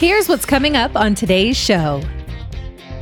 Here's 0.00 0.30
what's 0.30 0.46
coming 0.46 0.78
up 0.78 0.96
on 0.96 1.14
today's 1.14 1.58
show. 1.58 2.02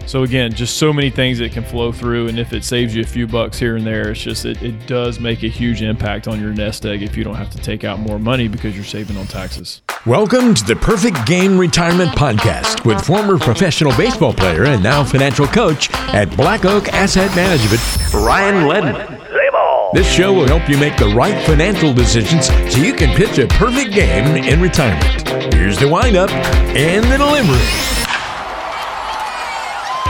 So 0.06 0.24
again, 0.24 0.52
just 0.52 0.78
so 0.78 0.92
many 0.92 1.10
things 1.10 1.38
that 1.38 1.52
can 1.52 1.62
flow 1.62 1.92
through, 1.92 2.26
and 2.26 2.40
if 2.40 2.52
it 2.52 2.64
saves 2.64 2.92
you 2.92 3.02
a 3.02 3.06
few 3.06 3.28
bucks 3.28 3.56
here 3.56 3.76
and 3.76 3.86
there, 3.86 4.10
it's 4.10 4.20
just 4.20 4.44
it, 4.44 4.60
it 4.64 4.88
does 4.88 5.20
make 5.20 5.44
a 5.44 5.46
huge 5.46 5.80
impact 5.80 6.26
on 6.26 6.40
your 6.40 6.52
nest 6.52 6.84
egg 6.84 7.04
if 7.04 7.16
you 7.16 7.22
don't 7.22 7.36
have 7.36 7.50
to 7.50 7.58
take 7.58 7.84
out 7.84 8.00
more 8.00 8.18
money 8.18 8.48
because 8.48 8.74
you're 8.74 8.84
saving 8.84 9.16
on 9.16 9.28
taxes. 9.28 9.80
Welcome 10.06 10.54
to 10.54 10.64
the 10.64 10.74
Perfect 10.74 11.24
Game 11.24 11.56
Retirement 11.56 12.10
Podcast 12.16 12.84
with 12.84 13.00
former 13.06 13.38
professional 13.38 13.96
baseball 13.96 14.32
player 14.32 14.64
and 14.64 14.82
now 14.82 15.04
financial 15.04 15.46
coach 15.46 15.94
at 16.12 16.36
Black 16.36 16.64
Oak 16.64 16.88
Asset 16.88 17.30
Management, 17.36 17.80
Ryan 18.12 18.64
Ledman. 18.64 19.94
This 19.94 20.12
show 20.12 20.32
will 20.32 20.48
help 20.48 20.68
you 20.68 20.76
make 20.76 20.96
the 20.96 21.10
right 21.10 21.46
financial 21.46 21.94
decisions 21.94 22.46
so 22.46 22.82
you 22.82 22.92
can 22.92 23.16
pitch 23.16 23.38
a 23.38 23.46
perfect 23.46 23.92
game 23.92 24.36
in 24.44 24.60
retirement. 24.60 25.27
Here's 25.38 25.78
the 25.78 25.86
windup 25.86 26.30
and 26.30 27.04
the 27.04 27.16
delivery. 27.16 27.54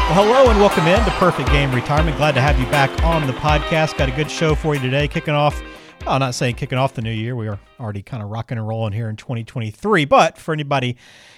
Well, 0.09 0.25
hello 0.25 0.51
and 0.51 0.59
welcome 0.59 0.87
in 0.87 1.05
to 1.05 1.11
Perfect 1.13 1.51
Game 1.51 1.71
Retirement. 1.75 2.17
Glad 2.17 2.35
to 2.37 2.41
have 2.41 2.59
you 2.59 2.65
back 2.67 2.91
on 3.03 3.27
the 3.27 3.35
podcast. 3.35 3.99
Got 3.99 4.09
a 4.09 4.13
good 4.13 4.31
show 4.31 4.55
for 4.55 4.75
you 4.75 4.81
today. 4.81 5.07
Kicking 5.07 5.35
off, 5.35 5.63
I'm 6.07 6.21
not 6.21 6.35
saying 6.35 6.55
kicking 6.55 6.79
off 6.79 6.95
the 6.95 7.03
new 7.03 7.13
year. 7.13 7.37
We 7.37 7.47
are 7.47 7.61
already 7.79 8.03
kind 8.03 8.23
of 8.23 8.31
rocking 8.31 8.57
and 8.57 8.67
rolling 8.67 8.95
here 8.95 9.11
in 9.11 9.17
2023. 9.17 10.07
But 10.07 10.39
for 10.39 10.55
anybody 10.55 10.95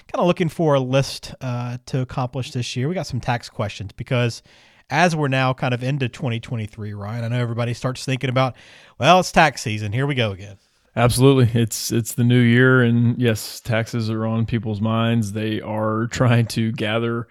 kind 0.07 0.21
of 0.21 0.29
looking 0.29 0.49
for 0.49 0.75
a 0.75 0.81
list 0.81 1.35
uh, 1.41 1.79
to 1.87 2.01
accomplish 2.01 2.53
this 2.53 2.77
year, 2.77 2.87
we 2.87 2.95
got 2.95 3.09
some 3.09 3.21
tax 3.21 3.49
questions 3.49 3.91
because 3.91 4.45
as 4.89 5.17
we're 5.17 5.27
now 5.27 5.53
kind 5.53 5.75
of 5.75 5.83
into 5.83 6.09
2023, 6.09 6.95
Ryan, 6.95 7.25
I 7.25 7.29
know 7.29 7.41
everybody 7.41 7.75
starts 7.75 8.05
thinking 8.05 8.31
about, 8.31 8.55
well, 9.01 9.19
it's 9.19 9.33
tax 9.33 9.63
season. 9.63 9.91
Here 9.91 10.07
we 10.07 10.15
go 10.15 10.31
again. 10.31 10.59
Absolutely. 10.97 11.61
It's 11.61 11.93
it's 11.93 12.15
the 12.15 12.25
new 12.25 12.41
year 12.41 12.83
and 12.83 13.21
yes, 13.21 13.61
taxes 13.61 14.11
are 14.11 14.27
on 14.27 14.47
people's 14.47 14.81
minds. 14.81 15.33
They 15.33 15.61
are 15.61 16.07
trying 16.11 16.47
to 16.47 16.73
gather 16.73 17.29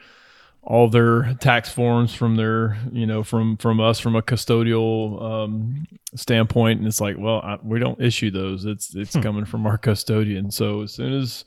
all 0.64 0.90
their 0.90 1.34
tax 1.36 1.70
forms 1.70 2.14
from 2.14 2.36
their 2.36 2.78
you 2.92 3.06
know 3.06 3.24
from 3.24 3.58
from 3.58 3.80
us 3.80 4.00
from 4.00 4.16
a 4.16 4.22
custodial 4.22 5.22
um, 5.22 5.88
standpoint 6.16 6.80
and 6.80 6.88
it's 6.88 7.00
like 7.00 7.16
well 7.18 7.42
I, 7.42 7.58
we 7.64 7.80
don't 7.80 8.00
issue 8.02 8.30
those 8.30 8.66
it's 8.66 8.94
it's 8.94 9.16
hmm. 9.16 9.22
coming 9.22 9.46
from 9.46 9.66
our 9.66 9.78
custodian 9.78 10.52
so 10.52 10.82
as 10.82 10.94
soon 10.94 11.14
as 11.14 11.46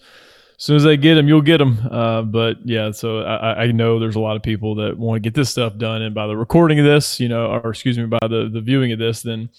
as 0.57 0.65
soon 0.65 0.77
as 0.77 0.83
they 0.83 0.97
get 0.97 1.17
them 1.17 1.29
you'll 1.29 1.43
get 1.43 1.59
them 1.59 1.79
uh, 1.91 2.23
but 2.23 2.57
yeah 2.65 2.91
so 2.91 3.21
I, 3.21 3.65
I 3.65 3.67
know 3.73 3.99
there's 3.99 4.17
a 4.17 4.21
lot 4.21 4.37
of 4.37 4.43
people 4.43 4.77
that 4.77 4.99
want 4.99 5.17
to 5.17 5.21
get 5.21 5.35
this 5.35 5.51
stuff 5.51 5.77
done 5.77 6.03
and 6.03 6.15
by 6.15 6.27
the 6.27 6.37
recording 6.37 6.79
of 6.79 6.87
this 6.87 7.21
you 7.21 7.29
know 7.29 7.47
or 7.47 7.71
excuse 7.71 7.99
me 7.99 8.07
by 8.07 8.19
the 8.23 8.49
the 8.53 8.63
viewing 8.63 8.93
of 8.93 8.99
this 8.99 9.23
then 9.23 9.51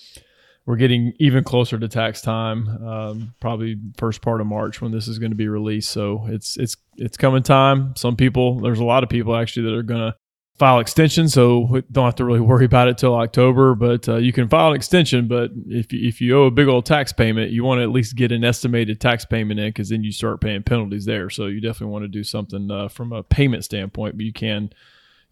we're 0.66 0.78
getting 0.78 1.14
even 1.20 1.44
closer 1.44 1.78
to 1.78 1.88
tax 1.88 2.22
time, 2.22 2.68
um, 2.88 3.34
probably 3.42 3.78
first 3.98 4.22
part 4.22 4.40
of 4.40 4.48
March 4.48 4.82
when 4.82 4.92
this 4.92 5.08
is 5.08 5.20
going 5.20 5.32
to 5.32 5.38
be 5.38 5.50
released. 5.50 5.92
So 5.92 6.26
it's 6.30 6.58
it's 6.58 6.78
it's 6.96 7.18
coming 7.18 7.44
time. 7.44 7.96
Some 7.98 8.16
people, 8.16 8.62
there's 8.62 8.80
a 8.80 8.86
lot 8.86 9.04
of 9.04 9.10
people 9.10 9.36
actually 9.36 9.64
that 9.64 9.78
are 9.78 9.84
going 9.84 10.00
to 10.00 10.16
file 10.58 10.80
extension, 10.80 11.28
so 11.28 11.68
we 11.70 11.82
don't 11.92 12.06
have 12.06 12.16
to 12.16 12.26
really 12.26 12.40
worry 12.40 12.64
about 12.64 12.88
it 12.88 12.98
till 12.98 13.14
October. 13.14 13.76
But 13.76 14.08
uh, 14.08 14.16
you 14.18 14.32
can 14.32 14.48
file 14.48 14.70
an 14.70 14.76
extension. 14.76 15.28
But 15.28 15.52
if 15.68 15.92
you, 15.92 16.08
if 16.08 16.22
you 16.22 16.38
owe 16.38 16.46
a 16.46 16.52
big 16.52 16.70
old 16.70 16.86
tax 16.86 17.12
payment, 17.12 17.52
you 17.52 17.66
want 17.66 17.80
to 17.80 17.84
at 17.84 17.90
least 17.90 18.16
get 18.16 18.32
an 18.32 18.46
estimated 18.46 19.02
tax 19.02 19.26
payment 19.26 19.60
in 19.60 19.68
because 19.68 19.90
then 19.90 20.04
you 20.04 20.14
start 20.14 20.40
paying 20.40 20.64
penalties 20.64 21.04
there. 21.04 21.30
So 21.30 21.48
you 21.48 21.60
definitely 21.60 21.92
want 21.92 22.04
to 22.06 22.10
do 22.10 22.24
something 22.24 22.72
uh, 22.72 22.88
from 22.88 23.12
a 23.12 23.22
payment 23.22 23.66
standpoint. 23.66 24.16
But 24.16 24.26
you 24.26 24.34
can 24.34 24.72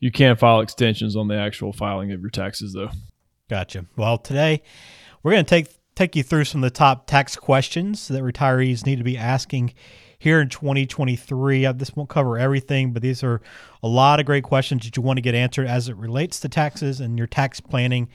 you 0.02 0.12
can 0.12 0.36
file 0.36 0.60
extensions 0.60 1.16
on 1.16 1.30
the 1.30 1.38
actual 1.38 1.72
filing 1.72 2.12
of 2.12 2.20
your 2.20 2.32
taxes 2.32 2.74
though. 2.74 2.90
Gotcha. 3.50 3.86
Well, 3.96 4.18
today 4.18 4.64
we're 5.24 5.32
going 5.32 5.46
to 5.46 5.50
take 5.50 5.68
take 5.96 6.16
you 6.16 6.24
through 6.24 6.46
some 6.46 6.64
of 6.64 6.72
the 6.72 6.76
top 6.76 7.06
tax 7.06 7.36
questions 7.36 8.08
that 8.08 8.24
retirees 8.24 8.86
need 8.86 8.98
to 8.98 9.04
be 9.04 9.18
asking 9.18 9.74
here 10.18 10.40
in 10.40 10.50
2023. 10.50 11.66
Uh, 11.66 11.72
this 11.74 11.96
won't 11.96 12.10
cover 12.10 12.38
everything, 12.38 12.94
but 12.94 13.02
these 13.02 13.24
are 13.24 13.42
a 13.84 13.88
lot 13.88 14.20
of 14.20 14.26
great 14.26 14.44
questions 14.44 14.86
that 14.86 14.96
you 14.96 15.04
want 15.04 15.18
to 15.18 15.22
get 15.22 15.36
answered 15.36 15.68
as 15.68 15.90
it 15.90 15.96
relates 15.98 16.40
to 16.40 16.50
taxes 16.50 17.00
and 17.02 17.18
your 17.18 17.28
tax 17.28 17.60
planning. 17.60 18.08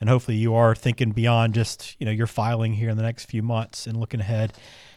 And 0.00 0.08
hopefully, 0.08 0.36
you 0.36 0.54
are 0.54 0.74
thinking 0.74 1.12
beyond 1.12 1.54
just 1.54 1.96
you 1.98 2.06
know 2.06 2.12
your 2.12 2.26
filing 2.26 2.74
here 2.74 2.90
in 2.90 2.96
the 2.96 3.02
next 3.02 3.26
few 3.26 3.42
months 3.42 3.86
and 3.86 3.98
looking 3.98 4.20
ahead 4.20 4.52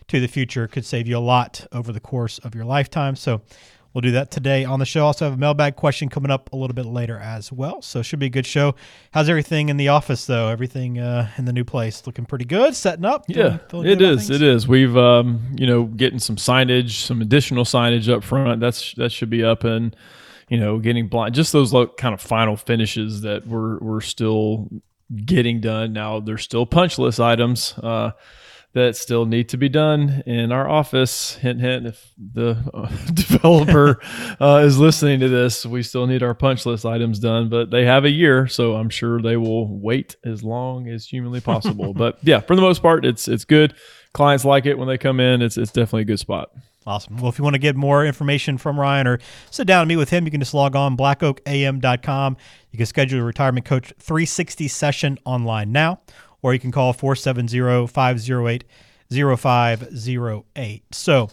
to 0.08 0.20
the 0.20 0.28
future. 0.28 0.68
could 0.68 0.86
save 0.86 1.08
you 1.08 1.18
a 1.18 1.20
lot 1.20 1.66
over 1.72 1.92
the 1.92 2.00
course 2.00 2.40
of 2.40 2.56
your 2.56 2.66
lifetime. 2.66 3.16
So 3.16 3.42
We'll 3.98 4.04
do 4.04 4.12
that 4.12 4.30
today 4.30 4.64
on 4.64 4.78
the 4.78 4.86
show. 4.86 5.08
Also 5.08 5.26
have 5.26 5.34
a 5.34 5.38
mailbag 5.38 5.76
question 5.76 6.08
coming 6.08 6.30
up 6.30 6.54
a 6.54 6.56
little 6.56 6.76
bit 6.76 6.86
later 6.86 7.18
as 7.18 7.52
well. 7.52 7.82
So 7.82 8.04
should 8.04 8.20
be 8.20 8.28
a 8.28 8.30
good 8.30 8.46
show. 8.46 8.76
How's 9.10 9.28
everything 9.28 9.70
in 9.70 9.78
the 9.78 9.88
office 9.88 10.28
though? 10.28 10.50
Everything 10.50 11.00
uh, 11.00 11.32
in 11.40 11.46
the 11.46 11.52
new 11.52 11.64
place 11.64 12.06
looking 12.06 12.24
pretty 12.24 12.46
good. 12.46 12.76
Setting 12.76 13.06
up. 13.06 13.26
Yeah, 13.28 13.58
it 13.74 14.00
is. 14.00 14.30
It 14.30 14.44
is. 14.44 14.68
We've 14.68 14.96
um, 14.96 15.56
you 15.58 15.66
know 15.66 15.86
getting 15.86 16.20
some 16.20 16.36
signage, 16.36 16.92
some 17.08 17.24
additional 17.24 17.64
signage 17.64 18.08
up 18.08 18.24
front. 18.24 18.62
That's 18.62 18.94
that 18.98 19.12
should 19.12 19.32
be 19.32 19.44
up 19.44 19.64
and 19.64 19.96
you 20.48 20.60
know 20.60 20.78
getting 20.78 21.08
blind. 21.08 21.34
Just 21.34 21.52
those 21.52 21.74
like 21.74 21.98
kind 21.98 22.14
of 22.14 22.22
final 22.22 22.56
finishes 22.56 23.22
that 23.22 23.48
we're 23.48 23.80
we're 23.80 24.02
still 24.02 24.70
getting 25.26 25.60
done. 25.60 25.92
Now 25.94 26.20
they're 26.20 26.38
still 26.38 26.68
punch 26.68 27.00
list 27.00 27.20
items. 27.20 27.74
Uh, 27.82 28.12
that 28.78 28.96
still 28.96 29.26
need 29.26 29.50
to 29.50 29.58
be 29.58 29.70
done 29.70 30.22
in 30.28 30.52
our 30.52 30.70
office. 30.70 31.36
Hint, 31.38 31.60
hint. 31.60 31.88
If 31.88 32.14
the 32.16 32.58
uh, 32.74 32.88
developer 33.14 34.00
uh, 34.40 34.62
is 34.64 34.78
listening 34.78 35.20
to 35.22 35.30
this, 35.30 35.66
we 35.66 35.82
still 35.82 36.06
need 36.06 36.22
our 36.22 36.36
punch 36.36 36.66
list 36.66 36.86
items 36.86 37.18
done, 37.20 37.50
but 37.50 37.72
they 37.72 37.86
have 37.86 38.06
a 38.06 38.10
year, 38.10 38.48
so 38.48 38.76
I'm 38.76 38.90
sure 38.90 39.20
they 39.20 39.36
will 39.36 39.80
wait 39.80 40.16
as 40.24 40.44
long 40.44 40.88
as 40.88 41.08
humanly 41.08 41.42
possible. 41.42 41.94
but 41.96 42.20
yeah, 42.22 42.40
for 42.40 42.56
the 42.56 42.62
most 42.62 42.82
part, 42.84 43.04
it's 43.04 43.28
it's 43.28 43.46
good. 43.46 43.74
Clients 44.14 44.46
like 44.46 44.66
it 44.68 44.78
when 44.78 44.88
they 44.88 44.98
come 44.98 45.20
in. 45.20 45.42
It's 45.42 45.58
it's 45.58 45.72
definitely 45.72 46.04
a 46.04 46.06
good 46.06 46.20
spot. 46.20 46.52
Awesome. 46.86 47.18
Well, 47.18 47.28
if 47.28 47.38
you 47.38 47.44
want 47.44 47.56
to 47.56 47.60
get 47.60 47.76
more 47.76 48.06
information 48.06 48.58
from 48.58 48.80
Ryan 48.80 49.08
or 49.08 49.20
sit 49.52 49.68
down 49.68 49.82
and 49.82 49.90
meet 49.90 49.98
with 49.98 50.10
him, 50.10 50.24
you 50.24 50.32
can 50.32 50.40
just 50.40 50.54
log 50.54 50.74
on 50.74 50.96
blackoakam.com. 50.96 52.38
You 52.72 52.78
can 52.78 52.86
schedule 52.86 53.20
a 53.20 53.24
retirement 53.24 53.66
coach 53.66 53.92
360 54.00 54.70
session 54.70 55.18
online 55.26 55.74
now 55.74 56.00
or 56.42 56.54
you 56.54 56.60
can 56.60 56.72
call 56.72 56.94
470 56.94 57.88
508 57.88 58.64
0508. 59.12 60.84
So, 60.92 61.30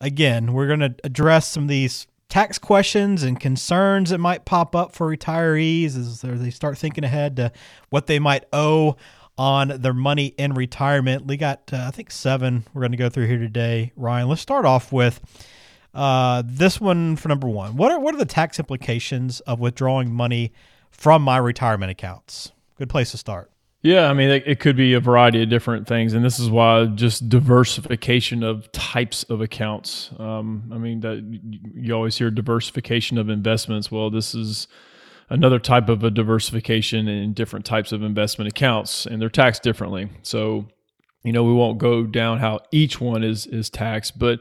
again, 0.00 0.52
we're 0.52 0.66
going 0.66 0.80
to 0.80 0.94
address 1.04 1.48
some 1.48 1.64
of 1.64 1.68
these 1.68 2.06
tax 2.28 2.58
questions 2.58 3.22
and 3.22 3.38
concerns 3.38 4.10
that 4.10 4.18
might 4.18 4.44
pop 4.44 4.74
up 4.74 4.94
for 4.94 5.14
retirees 5.14 5.96
as 5.96 6.22
they 6.22 6.50
start 6.50 6.78
thinking 6.78 7.04
ahead 7.04 7.36
to 7.36 7.52
what 7.90 8.06
they 8.06 8.18
might 8.18 8.44
owe 8.52 8.96
on 9.36 9.68
their 9.68 9.92
money 9.92 10.26
in 10.38 10.54
retirement. 10.54 11.26
We 11.26 11.36
got, 11.36 11.70
uh, 11.72 11.84
I 11.88 11.90
think, 11.90 12.10
seven 12.10 12.64
we're 12.72 12.80
going 12.80 12.92
to 12.92 12.98
go 12.98 13.08
through 13.08 13.26
here 13.26 13.38
today. 13.38 13.92
Ryan, 13.96 14.28
let's 14.28 14.40
start 14.40 14.64
off 14.64 14.92
with 14.92 15.20
uh, 15.94 16.42
this 16.46 16.80
one 16.80 17.16
for 17.16 17.28
number 17.28 17.48
one. 17.48 17.76
What 17.76 17.92
are, 17.92 18.00
what 18.00 18.14
are 18.14 18.18
the 18.18 18.24
tax 18.24 18.58
implications 18.58 19.40
of 19.40 19.60
withdrawing 19.60 20.12
money 20.12 20.52
from 20.90 21.22
my 21.22 21.36
retirement 21.36 21.90
accounts? 21.90 22.52
Good 22.78 22.88
place 22.88 23.10
to 23.10 23.18
start. 23.18 23.51
Yeah, 23.82 24.08
I 24.08 24.12
mean, 24.12 24.30
it, 24.30 24.60
could 24.60 24.76
be 24.76 24.94
a 24.94 25.00
variety 25.00 25.42
of 25.42 25.48
different 25.48 25.88
things, 25.88 26.12
and 26.12 26.24
this 26.24 26.38
is 26.38 26.48
why 26.48 26.86
just 26.86 27.28
diversification 27.28 28.44
of 28.44 28.70
types 28.70 29.24
of 29.24 29.40
accounts. 29.40 30.10
Um, 30.20 30.70
I 30.72 30.78
mean, 30.78 31.00
that 31.00 31.18
you 31.74 31.92
always 31.92 32.16
hear 32.16 32.30
diversification 32.30 33.18
of 33.18 33.28
investments. 33.28 33.90
Well, 33.90 34.08
this 34.08 34.36
is 34.36 34.68
another 35.30 35.58
type 35.58 35.88
of 35.88 36.04
a 36.04 36.12
diversification 36.12 37.08
in 37.08 37.32
different 37.32 37.66
types 37.66 37.90
of 37.90 38.04
investment 38.04 38.48
accounts, 38.48 39.04
and 39.04 39.20
they're 39.20 39.28
taxed 39.28 39.64
differently. 39.64 40.10
So, 40.22 40.68
you 41.24 41.32
know, 41.32 41.42
we 41.42 41.52
won't 41.52 41.78
go 41.78 42.04
down 42.04 42.38
how 42.38 42.60
each 42.70 43.00
one 43.00 43.24
is 43.24 43.46
is 43.48 43.68
taxed, 43.68 44.16
but 44.16 44.38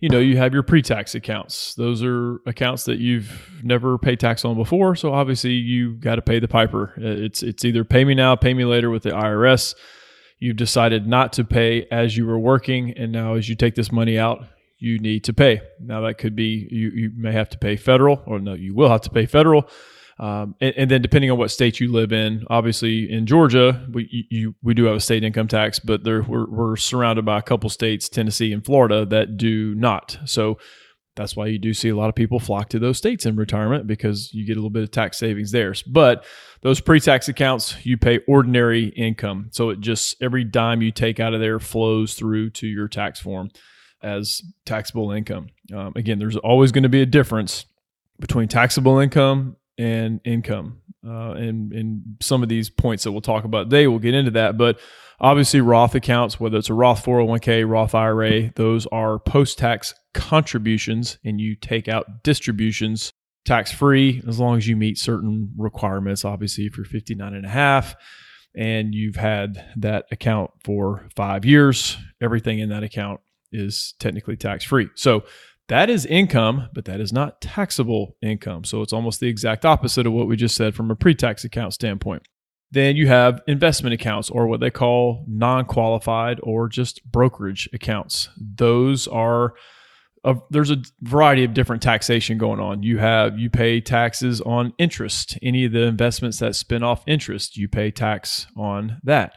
you 0.00 0.08
know, 0.08 0.20
you 0.20 0.36
have 0.36 0.54
your 0.54 0.62
pre-tax 0.62 1.14
accounts. 1.14 1.74
Those 1.74 2.04
are 2.04 2.40
accounts 2.46 2.84
that 2.84 2.98
you've 2.98 3.50
never 3.64 3.98
paid 3.98 4.20
tax 4.20 4.44
on 4.44 4.56
before, 4.56 4.94
so 4.94 5.12
obviously 5.12 5.52
you 5.52 5.94
got 5.94 6.16
to 6.16 6.22
pay 6.22 6.38
the 6.38 6.48
piper. 6.48 6.94
Uh, 6.96 7.24
it's 7.24 7.42
it's 7.42 7.64
either 7.64 7.84
pay 7.84 8.04
me 8.04 8.14
now, 8.14 8.36
pay 8.36 8.54
me 8.54 8.64
later 8.64 8.90
with 8.90 9.02
the 9.02 9.10
IRS. 9.10 9.74
You've 10.38 10.56
decided 10.56 11.08
not 11.08 11.32
to 11.34 11.44
pay 11.44 11.88
as 11.90 12.16
you 12.16 12.26
were 12.26 12.38
working, 12.38 12.92
and 12.96 13.10
now 13.10 13.34
as 13.34 13.48
you 13.48 13.56
take 13.56 13.74
this 13.74 13.90
money 13.90 14.16
out, 14.18 14.44
you 14.78 15.00
need 15.00 15.24
to 15.24 15.32
pay. 15.32 15.60
Now 15.80 16.02
that 16.02 16.18
could 16.18 16.36
be 16.36 16.68
you 16.70 16.90
you 16.90 17.12
may 17.16 17.32
have 17.32 17.48
to 17.50 17.58
pay 17.58 17.74
federal, 17.74 18.22
or 18.24 18.38
no, 18.38 18.54
you 18.54 18.74
will 18.74 18.90
have 18.90 19.00
to 19.02 19.10
pay 19.10 19.26
federal 19.26 19.68
um, 20.20 20.56
and, 20.60 20.74
and, 20.76 20.90
then 20.90 21.00
depending 21.00 21.30
on 21.30 21.38
what 21.38 21.50
state 21.50 21.78
you 21.78 21.92
live 21.92 22.12
in, 22.12 22.44
obviously 22.50 23.10
in 23.10 23.24
Georgia, 23.24 23.86
we 23.92 24.26
you, 24.30 24.54
we 24.62 24.74
do 24.74 24.84
have 24.84 24.96
a 24.96 25.00
state 25.00 25.22
income 25.22 25.46
tax, 25.46 25.78
but 25.78 26.02
there 26.02 26.22
we're, 26.22 26.50
we're 26.50 26.76
surrounded 26.76 27.24
by 27.24 27.38
a 27.38 27.42
couple 27.42 27.70
states, 27.70 28.08
Tennessee 28.08 28.52
and 28.52 28.64
Florida, 28.64 29.06
that 29.06 29.36
do 29.36 29.76
not. 29.76 30.18
So 30.24 30.58
that's 31.14 31.36
why 31.36 31.46
you 31.46 31.58
do 31.58 31.72
see 31.72 31.88
a 31.88 31.96
lot 31.96 32.08
of 32.08 32.16
people 32.16 32.40
flock 32.40 32.68
to 32.70 32.78
those 32.78 32.98
states 32.98 33.26
in 33.26 33.36
retirement 33.36 33.86
because 33.86 34.32
you 34.32 34.44
get 34.44 34.54
a 34.54 34.60
little 34.60 34.70
bit 34.70 34.82
of 34.82 34.90
tax 34.90 35.18
savings 35.18 35.52
there. 35.52 35.74
But 35.86 36.24
those 36.62 36.80
pre-tax 36.80 37.28
accounts, 37.28 37.76
you 37.84 37.96
pay 37.96 38.20
ordinary 38.26 38.86
income, 38.86 39.50
so 39.52 39.70
it 39.70 39.80
just 39.80 40.20
every 40.20 40.42
dime 40.42 40.82
you 40.82 40.90
take 40.90 41.20
out 41.20 41.34
of 41.34 41.40
there 41.40 41.60
flows 41.60 42.14
through 42.14 42.50
to 42.50 42.66
your 42.66 42.88
tax 42.88 43.20
form 43.20 43.50
as 44.02 44.42
taxable 44.64 45.12
income. 45.12 45.48
Um, 45.72 45.92
again, 45.94 46.18
there's 46.18 46.36
always 46.36 46.72
going 46.72 46.84
to 46.84 46.88
be 46.88 47.02
a 47.02 47.06
difference 47.06 47.66
between 48.18 48.48
taxable 48.48 48.98
income 48.98 49.56
and 49.78 50.20
income. 50.24 50.80
uh, 51.06 51.30
and 51.32 51.72
and 51.72 52.02
some 52.20 52.42
of 52.42 52.48
these 52.48 52.68
points 52.68 53.04
that 53.04 53.12
we'll 53.12 53.20
talk 53.20 53.44
about 53.44 53.70
today, 53.70 53.86
we'll 53.86 54.00
get 54.00 54.14
into 54.14 54.32
that. 54.32 54.58
But 54.58 54.80
obviously, 55.20 55.60
Roth 55.60 55.94
accounts, 55.94 56.40
whether 56.40 56.58
it's 56.58 56.68
a 56.68 56.74
Roth 56.74 57.04
401k, 57.04 57.68
Roth 57.68 57.94
IRA, 57.94 58.52
those 58.56 58.86
are 58.88 59.18
post 59.18 59.58
tax 59.58 59.94
contributions, 60.12 61.18
and 61.24 61.40
you 61.40 61.54
take 61.54 61.88
out 61.88 62.24
distributions 62.24 63.12
tax 63.44 63.72
free 63.72 64.22
as 64.28 64.38
long 64.38 64.56
as 64.58 64.68
you 64.68 64.76
meet 64.76 64.98
certain 64.98 65.50
requirements. 65.56 66.24
Obviously, 66.24 66.66
if 66.66 66.76
you're 66.76 66.84
59 66.84 67.32
and 67.32 67.46
a 67.46 67.48
half 67.48 67.94
and 68.54 68.94
you've 68.94 69.16
had 69.16 69.64
that 69.76 70.04
account 70.10 70.50
for 70.64 71.08
five 71.16 71.44
years, 71.44 71.96
everything 72.20 72.58
in 72.58 72.68
that 72.70 72.82
account 72.82 73.20
is 73.52 73.94
technically 73.98 74.36
tax 74.36 74.64
free. 74.64 74.88
So 74.96 75.24
that 75.68 75.90
is 75.90 76.06
income, 76.06 76.68
but 76.72 76.86
that 76.86 77.00
is 77.00 77.12
not 77.12 77.40
taxable 77.40 78.16
income. 78.22 78.64
So 78.64 78.82
it's 78.82 78.92
almost 78.92 79.20
the 79.20 79.28
exact 79.28 79.64
opposite 79.64 80.06
of 80.06 80.12
what 80.12 80.26
we 80.26 80.36
just 80.36 80.56
said 80.56 80.74
from 80.74 80.90
a 80.90 80.96
pre 80.96 81.14
tax 81.14 81.44
account 81.44 81.74
standpoint. 81.74 82.22
Then 82.70 82.96
you 82.96 83.06
have 83.08 83.40
investment 83.46 83.94
accounts 83.94 84.28
or 84.28 84.46
what 84.46 84.60
they 84.60 84.70
call 84.70 85.24
non 85.26 85.64
qualified 85.64 86.38
or 86.42 86.68
just 86.68 87.04
brokerage 87.10 87.68
accounts. 87.72 88.28
Those 88.38 89.08
are 89.08 89.54
a, 90.24 90.36
there's 90.50 90.70
a 90.70 90.82
variety 91.00 91.44
of 91.44 91.54
different 91.54 91.82
taxation 91.82 92.38
going 92.38 92.60
on. 92.60 92.82
You 92.82 92.98
have 92.98 93.38
you 93.38 93.48
pay 93.48 93.80
taxes 93.80 94.40
on 94.40 94.72
interest. 94.78 95.38
Any 95.42 95.64
of 95.64 95.72
the 95.72 95.82
investments 95.82 96.38
that 96.38 96.56
spin 96.56 96.82
off 96.82 97.04
interest, 97.06 97.56
you 97.56 97.68
pay 97.68 97.90
tax 97.90 98.46
on 98.56 99.00
that. 99.04 99.32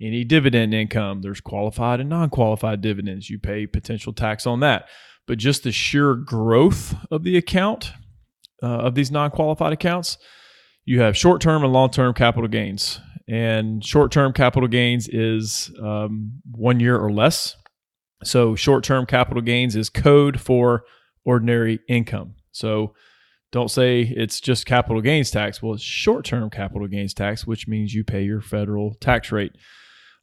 Any 0.00 0.24
dividend 0.24 0.74
income, 0.74 1.22
there's 1.22 1.40
qualified 1.40 2.00
and 2.00 2.10
non-qualified 2.10 2.82
dividends. 2.82 3.30
You 3.30 3.38
pay 3.38 3.66
potential 3.66 4.12
tax 4.12 4.46
on 4.46 4.60
that. 4.60 4.88
But 5.26 5.38
just 5.38 5.64
the 5.64 5.72
sheer 5.72 6.14
growth 6.14 6.94
of 7.10 7.24
the 7.24 7.36
account 7.36 7.92
uh, 8.62 8.66
of 8.66 8.94
these 8.94 9.10
non-qualified 9.10 9.72
accounts, 9.72 10.18
you 10.84 11.00
have 11.00 11.16
short-term 11.16 11.64
and 11.64 11.72
long-term 11.72 12.14
capital 12.14 12.48
gains. 12.48 13.00
And 13.28 13.84
short-term 13.84 14.32
capital 14.32 14.68
gains 14.68 15.08
is 15.08 15.72
um, 15.82 16.40
one 16.52 16.78
year 16.78 16.96
or 16.96 17.10
less 17.10 17.56
so 18.24 18.54
short 18.54 18.84
term 18.84 19.06
capital 19.06 19.42
gains 19.42 19.76
is 19.76 19.90
code 19.90 20.40
for 20.40 20.84
ordinary 21.24 21.80
income. 21.88 22.34
So 22.52 22.94
don't 23.52 23.70
say 23.70 24.02
it's 24.02 24.40
just 24.40 24.66
capital 24.66 25.00
gains 25.00 25.30
tax. 25.30 25.62
Well, 25.62 25.74
it's 25.74 25.82
short 25.82 26.24
term 26.24 26.50
capital 26.50 26.88
gains 26.88 27.14
tax, 27.14 27.46
which 27.46 27.68
means 27.68 27.94
you 27.94 28.04
pay 28.04 28.22
your 28.22 28.40
federal 28.40 28.94
tax 29.00 29.30
rate. 29.30 29.52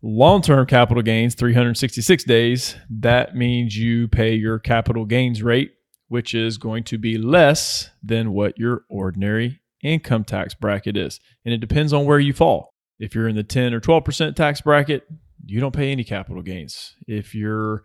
Long 0.06 0.42
term 0.42 0.66
capital 0.66 1.02
gains, 1.02 1.34
366 1.34 2.26
days, 2.26 2.76
that 2.90 3.38
means 3.38 3.78
you 3.78 4.10
pay 4.10 4.34
your 4.34 4.60
capital 4.60 5.06
gains 5.06 5.42
rate, 5.42 5.72
which 6.10 6.36
is 6.36 6.58
going 6.58 6.84
to 6.86 6.98
be 6.98 7.18
less 7.18 7.90
than 8.04 8.34
what 8.34 8.60
your 8.60 8.84
ordinary 8.90 9.62
income 9.82 10.26
tax 10.26 10.54
bracket 10.54 10.98
is. 10.98 11.22
And 11.46 11.54
it 11.54 11.60
depends 11.60 11.94
on 11.94 12.04
where 12.04 12.20
you 12.20 12.34
fall. 12.34 12.74
If 13.00 13.16
you're 13.16 13.30
in 13.30 13.38
the 13.38 13.44
10 13.44 13.74
or 13.74 13.80
12% 13.80 14.36
tax 14.36 14.60
bracket, 14.60 15.08
you 15.46 15.62
don't 15.62 15.76
pay 15.76 15.94
any 15.94 16.04
capital 16.04 16.42
gains. 16.42 16.96
If 17.08 17.34
you're 17.34 17.84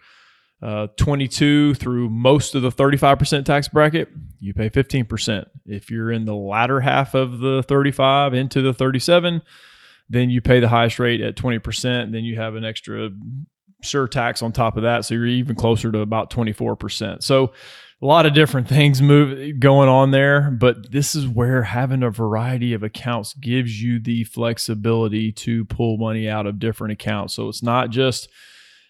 uh, 0.61 0.88
22 0.97 1.75
through 1.75 2.11
most 2.11 2.56
of 2.56 2.62
the 2.62 2.73
35% 2.73 3.44
tax 3.44 3.69
bracket, 3.69 4.09
you 4.41 4.55
pay 4.55 4.71
15%. 4.71 5.44
If 5.67 5.88
you're 5.88 6.11
in 6.11 6.25
the 6.25 6.35
latter 6.35 6.81
half 6.81 7.14
of 7.14 7.38
the 7.38 7.62
35 7.62 8.35
into 8.35 8.61
the 8.61 8.75
37, 8.75 9.43
then 10.09 10.31
you 10.31 10.41
pay 10.41 10.61
the 10.61 10.69
highest 10.69 10.99
rate 10.99 11.21
at 11.21 11.37
20%. 11.37 12.13
Then 12.13 12.25
you 12.25 12.37
have 12.37 12.55
an 12.55 12.65
extra 12.65 13.11
surtax 13.85 14.43
on 14.43 14.53
top 14.53 14.77
of 14.77 14.83
that. 14.83 15.05
So 15.05 15.15
you're 15.15 15.27
even 15.27 15.55
closer 15.55 15.93
to 15.93 16.01
about 16.01 16.31
24%. 16.31 17.23
So 17.23 17.53
a 18.01 18.07
lot 18.07 18.27
of 18.27 18.35
different 18.35 18.69
things 18.69 19.03
move 19.03 19.59
going 19.59 19.89
on 19.89 20.13
there, 20.13 20.51
but 20.53 20.93
this 20.93 21.15
is 21.15 21.27
where 21.27 21.65
having 21.65 22.03
a 22.03 22.11
variety 22.11 22.73
of 22.73 22.83
accounts 22.83 23.35
gives 23.35 23.83
you 23.83 23.99
the 23.99 24.25
flexibility 24.25 25.33
to 25.33 25.65
pull 25.65 25.99
money 25.99 26.29
out 26.29 26.47
of 26.47 26.61
different 26.61 26.93
accounts. 26.93 27.35
So 27.35 27.49
it's 27.49 27.63
not 27.63 27.91
just, 27.91 28.29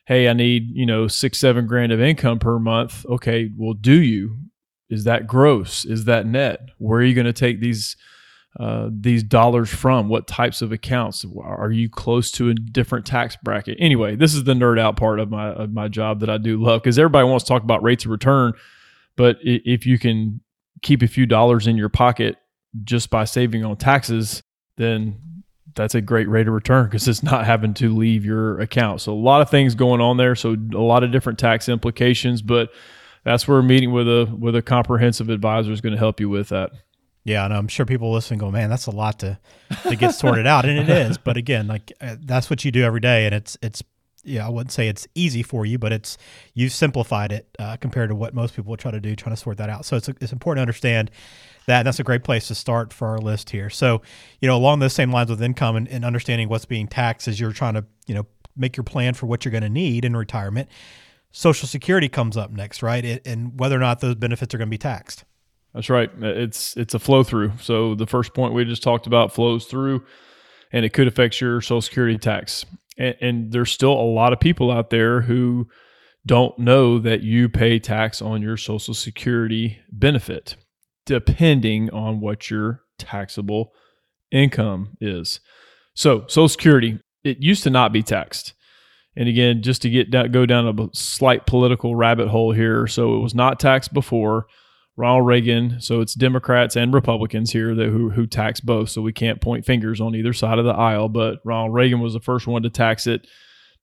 hey, 0.06 0.28
I 0.28 0.34
need, 0.34 0.70
you 0.72 0.84
know, 0.84 1.08
six, 1.08 1.38
seven 1.38 1.66
grand 1.66 1.90
of 1.90 2.00
income 2.00 2.38
per 2.38 2.58
month. 2.58 3.06
Okay, 3.06 3.50
well, 3.56 3.74
do 3.74 3.94
you? 3.94 4.38
Is 4.90 5.04
that 5.04 5.26
gross? 5.26 5.84
Is 5.84 6.04
that 6.04 6.26
net? 6.26 6.60
Where 6.78 7.00
are 7.00 7.04
you 7.04 7.14
going 7.14 7.26
to 7.26 7.32
take 7.32 7.60
these 7.60 7.96
uh, 8.58 8.88
these 8.90 9.22
dollars 9.22 9.68
from? 9.70 10.08
What 10.08 10.26
types 10.26 10.62
of 10.62 10.72
accounts? 10.72 11.24
Are 11.42 11.70
you 11.70 11.88
close 11.88 12.30
to 12.32 12.50
a 12.50 12.54
different 12.54 13.06
tax 13.06 13.36
bracket? 13.42 13.76
Anyway, 13.80 14.16
this 14.16 14.34
is 14.34 14.44
the 14.44 14.54
nerd 14.54 14.78
out 14.78 14.96
part 14.96 15.20
of 15.20 15.30
my 15.30 15.48
of 15.48 15.72
my 15.72 15.88
job 15.88 16.20
that 16.20 16.30
I 16.30 16.38
do 16.38 16.60
love 16.60 16.82
because 16.82 16.98
everybody 16.98 17.28
wants 17.28 17.44
to 17.44 17.48
talk 17.48 17.62
about 17.62 17.82
rates 17.82 18.04
of 18.04 18.10
return 18.10 18.54
but 19.18 19.38
if 19.42 19.84
you 19.84 19.98
can 19.98 20.40
keep 20.80 21.02
a 21.02 21.08
few 21.08 21.26
dollars 21.26 21.66
in 21.66 21.76
your 21.76 21.88
pocket 21.88 22.36
just 22.84 23.10
by 23.10 23.24
saving 23.24 23.64
on 23.64 23.76
taxes, 23.76 24.44
then 24.76 25.42
that's 25.74 25.96
a 25.96 26.00
great 26.00 26.28
rate 26.28 26.46
of 26.46 26.54
return 26.54 26.84
because 26.84 27.08
it's 27.08 27.22
not 27.24 27.44
having 27.44 27.74
to 27.74 27.92
leave 27.92 28.24
your 28.24 28.60
account. 28.60 29.00
So 29.00 29.12
a 29.12 29.14
lot 29.14 29.42
of 29.42 29.50
things 29.50 29.74
going 29.74 30.00
on 30.00 30.18
there. 30.18 30.36
So 30.36 30.56
a 30.72 30.78
lot 30.78 31.02
of 31.02 31.10
different 31.10 31.40
tax 31.40 31.68
implications, 31.68 32.42
but 32.42 32.70
that's 33.24 33.48
where 33.48 33.60
meeting 33.60 33.90
with 33.90 34.06
a 34.06 34.32
with 34.38 34.54
a 34.54 34.62
comprehensive 34.62 35.30
advisor 35.30 35.72
is 35.72 35.80
going 35.80 35.94
to 35.94 35.98
help 35.98 36.20
you 36.20 36.28
with 36.28 36.50
that. 36.50 36.70
Yeah, 37.28 37.44
and 37.44 37.52
I'm 37.52 37.68
sure 37.68 37.84
people 37.84 38.10
listening 38.10 38.38
go, 38.38 38.50
man, 38.50 38.70
that's 38.70 38.86
a 38.86 38.90
lot 38.90 39.18
to 39.18 39.38
to 39.82 39.96
get 39.96 40.14
sorted 40.14 40.46
out, 40.46 40.64
and 40.64 40.78
it 40.78 40.88
is. 40.88 41.18
But 41.18 41.36
again, 41.36 41.66
like 41.66 41.92
uh, 42.00 42.16
that's 42.20 42.48
what 42.48 42.64
you 42.64 42.72
do 42.72 42.82
every 42.84 43.00
day, 43.00 43.26
and 43.26 43.34
it's 43.34 43.58
it's 43.60 43.82
yeah, 44.24 44.46
I 44.46 44.48
wouldn't 44.48 44.72
say 44.72 44.88
it's 44.88 45.06
easy 45.14 45.42
for 45.42 45.66
you, 45.66 45.78
but 45.78 45.92
it's 45.92 46.16
you've 46.54 46.72
simplified 46.72 47.30
it 47.30 47.54
uh, 47.58 47.76
compared 47.76 48.08
to 48.08 48.14
what 48.14 48.34
most 48.34 48.56
people 48.56 48.74
try 48.78 48.90
to 48.90 49.00
do, 49.00 49.14
trying 49.14 49.34
to 49.34 49.40
sort 49.40 49.58
that 49.58 49.68
out. 49.68 49.84
So 49.84 49.96
it's 49.96 50.08
it's 50.08 50.32
important 50.32 50.58
to 50.58 50.62
understand 50.62 51.10
that. 51.66 51.80
And 51.80 51.86
that's 51.86 52.00
a 52.00 52.02
great 52.02 52.24
place 52.24 52.48
to 52.48 52.54
start 52.54 52.94
for 52.94 53.08
our 53.08 53.18
list 53.18 53.50
here. 53.50 53.68
So 53.68 54.00
you 54.40 54.48
know, 54.48 54.56
along 54.56 54.78
those 54.78 54.94
same 54.94 55.12
lines 55.12 55.28
with 55.28 55.42
income 55.42 55.76
and, 55.76 55.86
and 55.88 56.06
understanding 56.06 56.48
what's 56.48 56.64
being 56.64 56.88
taxed 56.88 57.28
as 57.28 57.38
you're 57.38 57.52
trying 57.52 57.74
to 57.74 57.84
you 58.06 58.14
know 58.14 58.26
make 58.56 58.74
your 58.74 58.84
plan 58.84 59.12
for 59.12 59.26
what 59.26 59.44
you're 59.44 59.52
going 59.52 59.62
to 59.62 59.68
need 59.68 60.06
in 60.06 60.16
retirement. 60.16 60.70
Social 61.30 61.68
Security 61.68 62.08
comes 62.08 62.38
up 62.38 62.50
next, 62.50 62.82
right? 62.82 63.04
It, 63.04 63.26
and 63.26 63.60
whether 63.60 63.76
or 63.76 63.80
not 63.80 64.00
those 64.00 64.14
benefits 64.14 64.54
are 64.54 64.58
going 64.58 64.68
to 64.68 64.70
be 64.70 64.78
taxed. 64.78 65.24
That's 65.74 65.90
right. 65.90 66.10
Uh, 66.22 66.26
it's 66.26 66.76
it's 66.76 66.94
a 66.94 66.98
flow 66.98 67.22
through. 67.22 67.52
So 67.60 67.94
the 67.94 68.06
first 68.06 68.34
point 68.34 68.54
we 68.54 68.64
just 68.64 68.82
talked 68.82 69.06
about 69.06 69.32
flows 69.32 69.66
through, 69.66 70.04
and 70.72 70.84
it 70.84 70.92
could 70.92 71.06
affect 71.06 71.40
your 71.40 71.60
Social 71.60 71.82
Security 71.82 72.18
tax 72.18 72.64
and, 72.98 73.16
and 73.20 73.52
there's 73.52 73.70
still 73.70 73.92
a 73.92 74.12
lot 74.12 74.32
of 74.32 74.40
people 74.40 74.70
out 74.70 74.90
there 74.90 75.22
who 75.22 75.68
don't 76.26 76.58
know 76.58 76.98
that 76.98 77.22
you 77.22 77.48
pay 77.48 77.78
tax 77.78 78.20
on 78.20 78.42
your 78.42 78.56
Social 78.56 78.92
Security 78.92 79.78
benefit, 79.90 80.56
depending 81.06 81.88
on 81.90 82.20
what 82.20 82.50
your 82.50 82.82
taxable 82.98 83.72
income 84.30 84.96
is. 85.00 85.40
So, 85.94 86.20
Social 86.22 86.48
Security, 86.48 86.98
it 87.24 87.38
used 87.40 87.62
to 87.62 87.70
not 87.70 87.92
be 87.92 88.02
taxed. 88.02 88.52
And 89.16 89.28
again, 89.28 89.62
just 89.62 89.82
to 89.82 89.90
get 89.90 90.10
down, 90.10 90.30
go 90.30 90.46
down 90.46 90.68
a 90.68 90.88
slight 90.92 91.46
political 91.46 91.96
rabbit 91.96 92.28
hole 92.28 92.52
here. 92.52 92.86
So, 92.86 93.16
it 93.16 93.20
was 93.20 93.34
not 93.34 93.58
taxed 93.58 93.94
before. 93.94 94.46
Ronald 94.98 95.26
Reagan. 95.26 95.80
So 95.80 96.00
it's 96.00 96.14
Democrats 96.14 96.76
and 96.76 96.92
Republicans 96.92 97.52
here 97.52 97.72
that 97.76 97.88
who 97.88 98.10
who 98.10 98.26
tax 98.26 98.60
both. 98.60 98.90
So 98.90 99.00
we 99.00 99.12
can't 99.12 99.40
point 99.40 99.64
fingers 99.64 100.00
on 100.00 100.16
either 100.16 100.32
side 100.32 100.58
of 100.58 100.64
the 100.64 100.72
aisle. 100.72 101.08
But 101.08 101.38
Ronald 101.44 101.72
Reagan 101.72 102.00
was 102.00 102.14
the 102.14 102.20
first 102.20 102.48
one 102.48 102.62
to 102.62 102.70
tax 102.70 103.06
it 103.06 103.26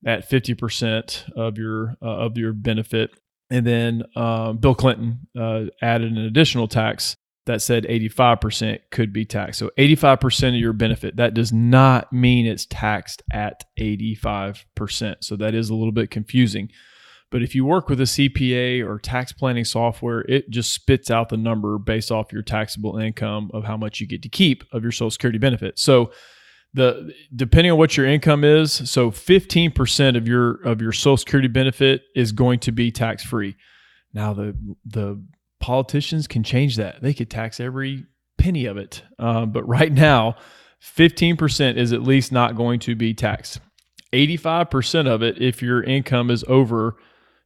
at 0.06 0.30
fifty 0.30 0.54
percent 0.54 1.26
of 1.36 1.58
your 1.58 1.96
uh, 2.02 2.18
of 2.18 2.38
your 2.38 2.52
benefit, 2.52 3.12
and 3.50 3.66
then 3.66 4.04
um, 4.18 4.58
Bill 4.58 4.76
Clinton 4.76 5.28
uh, 5.40 5.64
added 5.82 6.12
an 6.12 6.18
additional 6.18 6.68
tax 6.68 7.16
that 7.46 7.62
said 7.62 7.84
85% 7.84 8.80
could 8.90 9.14
be 9.14 9.24
taxed. 9.24 9.60
So 9.60 9.70
85% 9.78 10.50
of 10.50 10.56
your 10.56 10.74
benefit, 10.74 11.18
that 11.18 11.36
does 11.36 11.54
not 11.54 12.12
mean 12.12 12.48
it's 12.48 12.66
taxed 12.66 13.22
at 13.32 13.64
85%. 13.80 15.18
So 15.20 15.36
that 15.36 15.54
is 15.54 15.70
a 15.70 15.76
little 15.76 15.92
bit 15.92 16.10
confusing. 16.10 16.72
But 17.32 17.42
if 17.42 17.56
you 17.56 17.66
work 17.66 17.90
with 17.90 18.00
a 18.00 18.06
CPA 18.06 18.86
or 18.86 19.00
tax 19.00 19.34
planning 19.34 19.66
software, 19.66 20.22
it 20.22 20.50
just 20.50 20.72
spits 20.72 21.10
out 21.10 21.30
the 21.30 21.38
number 21.38 21.78
based 21.78 22.12
off 22.12 22.32
your 22.32 22.44
taxable 22.44 22.98
income 22.98 23.50
of 23.54 23.64
how 23.64 23.78
much 23.78 24.00
you 24.00 24.08
get 24.08 24.22
to 24.24 24.30
keep 24.30 24.64
of 24.72 24.84
your 24.84 24.92
Social 24.92 25.12
Security 25.12 25.40
benefit. 25.40 25.80
So 25.80 26.12
the 26.74 27.14
depending 27.36 27.72
on 27.72 27.78
what 27.78 27.98
your 27.98 28.06
income 28.06 28.44
is, 28.44 28.72
so 28.90 29.10
15% 29.10 30.18
of 30.18 30.28
your 30.28 30.62
of 30.64 30.82
your 30.82 30.92
Social 30.92 31.18
Security 31.18 31.48
benefit 31.48 32.04
is 32.16 32.32
going 32.32 32.60
to 32.60 32.72
be 32.72 32.92
tax 32.92 33.24
free. 33.24 33.56
Now 34.14 34.34
the 34.34 34.56
the 34.86 35.22
politicians 35.60 36.28
can 36.28 36.44
change 36.44 36.76
that. 36.76 37.02
They 37.02 37.14
could 37.14 37.30
tax 37.30 37.60
every 37.60 38.06
penny 38.38 38.66
of 38.66 38.78
it. 38.78 39.04
Um, 39.18 39.52
but 39.52 39.68
right 39.68 39.92
now, 39.92 40.36
15% 40.82 41.78
is 41.78 41.92
at 41.92 42.04
least 42.04 42.32
not 42.32 42.56
going 42.56 42.80
to 42.82 42.96
be 42.96 43.14
taxed. 43.14 43.60
85% 44.14 45.08
of 45.08 45.24
it, 45.24 45.42
if 45.42 45.62
your 45.62 45.82
income 45.82 46.30
is 46.30 46.44
over 46.48 46.98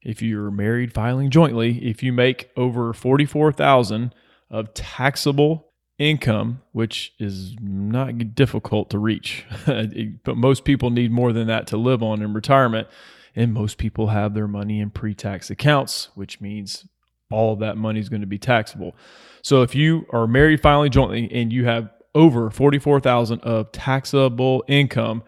if 0.02 0.22
you're 0.22 0.52
married 0.52 0.94
filing 0.94 1.30
jointly, 1.30 1.86
if 1.90 2.02
you 2.02 2.14
make 2.14 2.50
over 2.56 2.94
44,000 2.94 4.14
of 4.50 4.74
taxable 4.74 5.70
income, 5.98 6.62
which 6.72 7.14
is 7.20 7.56
not 7.62 8.34
difficult 8.34 8.90
to 8.90 8.98
reach, 8.98 9.46
but 9.66 10.38
most 10.38 10.64
people 10.64 10.90
need 10.90 11.12
more 11.12 11.34
than 11.34 11.48
that 11.48 11.68
to 11.68 11.78
live 11.78 12.02
on 12.02 12.22
in 12.22 12.34
retirement. 12.34 12.88
And 13.36 13.54
most 13.54 13.78
people 13.78 14.08
have 14.08 14.34
their 14.34 14.48
money 14.48 14.80
in 14.80 14.90
pre 14.90 15.14
tax 15.14 15.50
accounts, 15.50 16.10
which 16.16 16.42
means 16.42 16.88
all 17.30 17.54
of 17.54 17.60
that 17.60 17.78
money 17.78 18.00
is 18.00 18.10
going 18.10 18.22
to 18.22 18.28
be 18.28 18.40
taxable. 18.40 18.96
So 19.44 19.62
if 19.62 19.76
you 19.76 20.06
are 20.12 20.26
married 20.26 20.62
filing 20.62 20.92
jointly 20.92 21.32
and 21.32 21.54
you 21.54 21.66
have 21.66 21.92
over 22.16 22.50
44,000 22.50 23.42
of 23.42 23.72
taxable 23.72 24.64
income, 24.68 25.24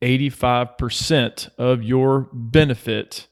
85% 0.00 1.50
of 1.58 1.82
your 1.82 2.28
benefit 2.32 3.28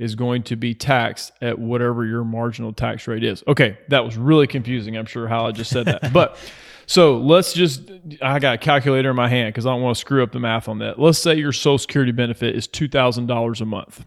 is 0.00 0.14
going 0.14 0.42
to 0.42 0.56
be 0.56 0.74
taxed 0.74 1.30
at 1.42 1.58
whatever 1.58 2.06
your 2.06 2.24
marginal 2.24 2.72
tax 2.72 3.06
rate 3.06 3.22
is. 3.22 3.44
Okay, 3.46 3.76
that 3.88 4.02
was 4.02 4.16
really 4.16 4.46
confusing. 4.46 4.96
I'm 4.96 5.04
sure 5.04 5.28
how 5.28 5.46
I 5.46 5.52
just 5.52 5.70
said 5.70 5.84
that. 5.84 6.10
but 6.14 6.38
so 6.86 7.18
let's 7.18 7.52
just, 7.52 7.82
I 8.22 8.38
got 8.38 8.54
a 8.54 8.58
calculator 8.58 9.10
in 9.10 9.16
my 9.16 9.28
hand 9.28 9.52
because 9.52 9.66
I 9.66 9.70
don't 9.70 9.82
want 9.82 9.98
to 9.98 10.00
screw 10.00 10.22
up 10.22 10.32
the 10.32 10.40
math 10.40 10.68
on 10.68 10.78
that. 10.78 10.98
Let's 10.98 11.18
say 11.18 11.34
your 11.34 11.52
Social 11.52 11.76
Security 11.76 12.12
benefit 12.12 12.56
is 12.56 12.66
$2,000 12.66 13.60
a 13.60 13.64
month. 13.66 14.06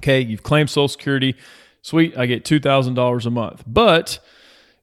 Okay, 0.00 0.20
you've 0.20 0.42
claimed 0.42 0.70
Social 0.70 0.88
Security. 0.88 1.36
Sweet, 1.82 2.18
I 2.18 2.26
get 2.26 2.44
$2,000 2.44 3.26
a 3.26 3.30
month. 3.30 3.62
But 3.64 4.18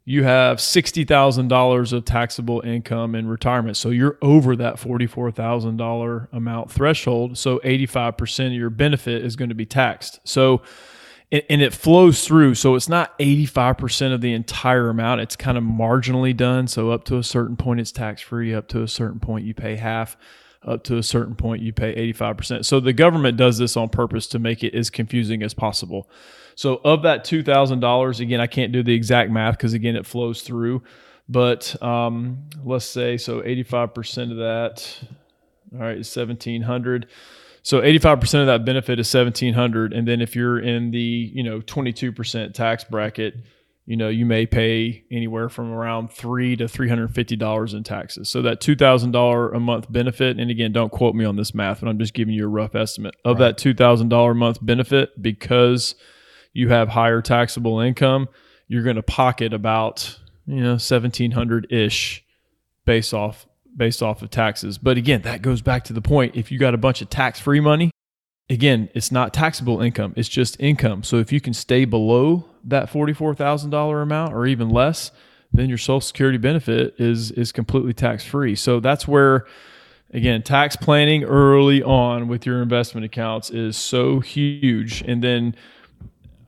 you 0.06 0.24
have 0.24 0.58
$60,000 0.58 1.94
of 1.94 2.06
taxable 2.06 2.62
income 2.62 3.16
in 3.16 3.28
retirement. 3.28 3.78
So 3.78 3.90
you're 3.90 4.18
over 4.22 4.56
that 4.58 4.76
$44,000 4.76 6.28
amount 6.34 6.72
threshold. 6.72 7.38
So 7.38 7.60
85% 7.60 8.48
of 8.48 8.54
your 8.54 8.70
benefit 8.70 9.24
is 9.24 9.38
going 9.38 9.50
to 9.50 9.56
be 9.56 9.66
taxed. 9.66 10.20
So, 10.26 10.62
and 11.32 11.62
it 11.62 11.74
flows 11.74 12.28
through. 12.28 12.56
So 12.56 12.76
it's 12.76 12.90
not 12.90 13.18
85% 13.18 14.14
of 14.14 14.20
the 14.20 14.34
entire 14.34 14.90
amount. 14.90 15.22
It's 15.22 15.38
kind 15.38 15.58
of 15.58 15.64
marginally 15.64 16.36
done. 16.36 16.68
So 16.68 16.92
up 16.92 17.06
to 17.06 17.18
a 17.18 17.24
certain 17.24 17.56
point, 17.56 17.80
it's 17.80 17.94
tax 17.94 18.22
free. 18.22 18.54
Up 18.54 18.68
to 18.70 18.84
a 18.84 18.88
certain 18.90 19.20
point, 19.20 19.46
you 19.46 19.54
pay 19.54 19.78
half. 19.78 20.18
Up 20.66 20.84
to 20.86 20.98
a 20.98 21.04
certain 21.04 21.36
point, 21.36 21.62
you 21.62 21.74
pay 21.74 22.14
85%. 22.14 22.66
So 22.66 22.80
the 22.80 22.94
government 22.94 23.38
does 23.38 23.58
this 23.58 23.76
on 23.78 23.90
purpose 23.90 24.28
to 24.28 24.40
make 24.40 24.64
it 24.64 24.76
as 24.76 24.90
confusing 24.90 25.44
as 25.44 25.54
possible. 25.54 26.10
So 26.56 26.82
of 26.84 27.04
that 27.04 27.24
two 27.24 27.44
thousand 27.44 27.80
dollars, 27.80 28.20
again, 28.20 28.40
I 28.40 28.48
can't 28.48 28.72
do 28.72 28.84
the 28.84 28.94
exact 28.94 29.32
math 29.32 29.58
because 29.58 29.74
again, 29.74 29.96
it 29.96 30.06
flows 30.06 30.42
through. 30.42 30.84
But 31.30 31.82
um, 31.82 32.50
let's 32.64 32.86
say 32.86 33.18
so, 33.18 33.44
eighty-five 33.44 33.94
percent 33.94 34.32
of 34.32 34.38
that, 34.38 35.00
all 35.74 35.80
right, 35.80 35.98
is 35.98 36.10
seventeen 36.10 36.62
hundred. 36.62 37.08
So 37.64 37.82
eighty-five 37.82 38.20
percent 38.20 38.42
of 38.42 38.48
that 38.48 38.66
benefit 38.66 39.00
is 39.00 39.08
seventeen 39.08 39.54
hundred, 39.54 39.94
and 39.94 40.08
then 40.08 40.22
if 40.22 40.36
you're 40.36 40.60
in 40.60 40.92
the 40.92 41.00
you 41.00 41.44
know 41.44 41.62
twenty-two 41.62 42.12
percent 42.12 42.54
tax 42.54 42.84
bracket, 42.84 43.36
you 43.86 43.96
know 43.96 44.10
you 44.10 44.26
may 44.26 44.46
pay 44.46 45.06
anywhere 45.10 45.48
from 45.48 45.72
around 45.72 46.12
three 46.12 46.58
to 46.58 46.68
three 46.68 46.90
hundred 46.90 47.16
fifty 47.16 47.38
dollars 47.38 47.74
in 47.74 47.84
taxes. 47.84 48.28
So 48.28 48.42
that 48.42 48.60
two 48.60 48.76
thousand 48.76 49.12
dollar 49.12 49.50
a 49.54 49.62
month 49.62 49.90
benefit, 49.90 50.38
and 50.40 50.52
again, 50.52 50.74
don't 50.74 50.92
quote 50.92 51.16
me 51.16 51.24
on 51.24 51.38
this 51.38 51.56
math, 51.56 51.80
but 51.80 51.88
I'm 51.88 52.00
just 52.00 52.14
giving 52.14 52.34
you 52.34 52.44
a 52.44 52.50
rough 52.50 52.76
estimate 52.76 53.16
of 53.24 53.40
right. 53.40 53.48
that 53.48 53.58
two 53.58 53.74
thousand 53.74 54.10
dollar 54.10 54.32
a 54.32 54.36
month 54.36 54.60
benefit 54.62 55.22
because 55.22 55.96
you 56.54 56.70
have 56.70 56.90
higher 56.90 57.22
taxable 57.22 57.80
income, 57.80 58.30
you're 58.68 58.84
going 58.84 58.96
to 58.96 59.04
pocket 59.04 59.54
about 59.54 60.20
you 60.46 60.62
know 60.62 60.72
1700 60.72 61.68
ish 61.72 62.24
based 62.86 63.14
off 63.14 63.46
based 63.76 64.04
off 64.04 64.22
of 64.22 64.30
taxes. 64.30 64.78
But 64.78 64.98
again, 64.98 65.24
that 65.24 65.42
goes 65.42 65.62
back 65.62 65.84
to 65.86 65.94
the 65.94 66.02
point 66.02 66.36
if 66.36 66.52
you 66.52 66.60
got 66.60 66.74
a 66.74 66.78
bunch 66.78 67.02
of 67.02 67.10
tax 67.10 67.40
free 67.40 67.60
money, 67.60 67.92
again, 68.50 68.90
it's 68.94 69.12
not 69.12 69.34
taxable 69.34 69.82
income, 69.82 70.14
it's 70.16 70.30
just 70.30 70.60
income. 70.60 71.04
So 71.04 71.18
if 71.18 71.32
you 71.32 71.42
can 71.42 71.54
stay 71.54 71.86
below 71.86 72.46
that 72.66 72.90
$44,000 72.92 74.02
amount 74.02 74.34
or 74.34 74.46
even 74.46 74.70
less, 74.70 75.12
then 75.52 75.70
your 75.70 75.78
social 75.78 76.02
security 76.02 76.38
benefit 76.38 76.96
is 76.98 77.32
is 77.32 77.52
completely 77.52 77.94
tax 77.94 78.26
free. 78.26 78.56
So 78.56 78.80
that's 78.80 79.08
where 79.08 79.46
again, 80.12 80.44
tax 80.44 80.76
planning 80.76 81.24
early 81.24 81.82
on 81.82 82.28
with 82.28 82.46
your 82.46 82.62
investment 82.62 83.06
accounts 83.06 83.50
is 83.50 83.76
so 83.76 84.20
huge 84.20 85.02
and 85.02 85.24
then 85.24 85.56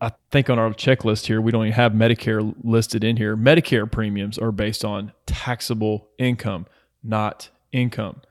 I 0.05 0.11
think 0.29 0.51
on 0.51 0.59
our 0.59 0.69
checklist 0.69 1.25
here, 1.25 1.41
we 1.41 1.51
don't 1.51 1.63
even 1.63 1.73
have 1.73 1.93
Medicare 1.93 2.53
listed 2.63 3.03
in 3.03 3.17
here. 3.17 3.35
Medicare 3.35 3.91
premiums 3.91 4.37
are 4.37 4.51
based 4.51 4.85
on 4.85 5.11
taxable 5.25 6.09
income, 6.19 6.67
not 7.03 7.49
income. 7.71 8.21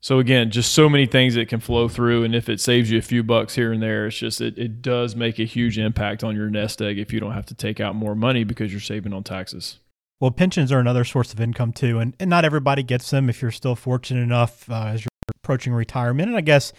So 0.00 0.18
again, 0.18 0.50
just 0.50 0.74
so 0.74 0.86
many 0.86 1.06
things 1.06 1.34
that 1.34 1.48
can 1.48 1.60
flow 1.60 1.88
through, 1.88 2.24
and 2.24 2.34
if 2.34 2.50
it 2.50 2.60
saves 2.60 2.90
you 2.90 2.98
a 2.98 3.02
few 3.02 3.22
bucks 3.22 3.54
here 3.54 3.72
and 3.72 3.82
there, 3.82 4.06
it's 4.08 4.18
just 4.18 4.42
it, 4.42 4.58
it 4.58 4.82
does 4.82 5.16
make 5.16 5.38
a 5.38 5.44
huge 5.44 5.78
impact 5.78 6.22
on 6.22 6.36
your 6.36 6.50
nest 6.50 6.82
egg 6.82 6.98
if 6.98 7.10
you 7.10 7.20
don't 7.20 7.32
have 7.32 7.46
to 7.46 7.54
take 7.54 7.80
out 7.80 7.94
more 7.94 8.14
money 8.14 8.44
because 8.44 8.70
you're 8.70 8.78
saving 8.78 9.14
on 9.14 9.24
taxes. 9.24 9.78
Well, 10.20 10.30
pensions 10.30 10.70
are 10.70 10.78
another 10.78 11.04
source 11.04 11.32
of 11.32 11.40
income 11.40 11.72
too, 11.72 12.00
and, 12.00 12.14
and 12.20 12.28
not 12.28 12.44
everybody 12.44 12.82
gets 12.82 13.08
them. 13.10 13.30
If 13.30 13.40
you're 13.40 13.50
still 13.50 13.76
fortunate 13.76 14.20
enough 14.20 14.68
uh, 14.70 14.88
as 14.88 15.04
you're 15.04 15.34
approaching 15.42 15.72
retirement, 15.72 16.28
and 16.28 16.36
I 16.36 16.42
guess 16.42 16.74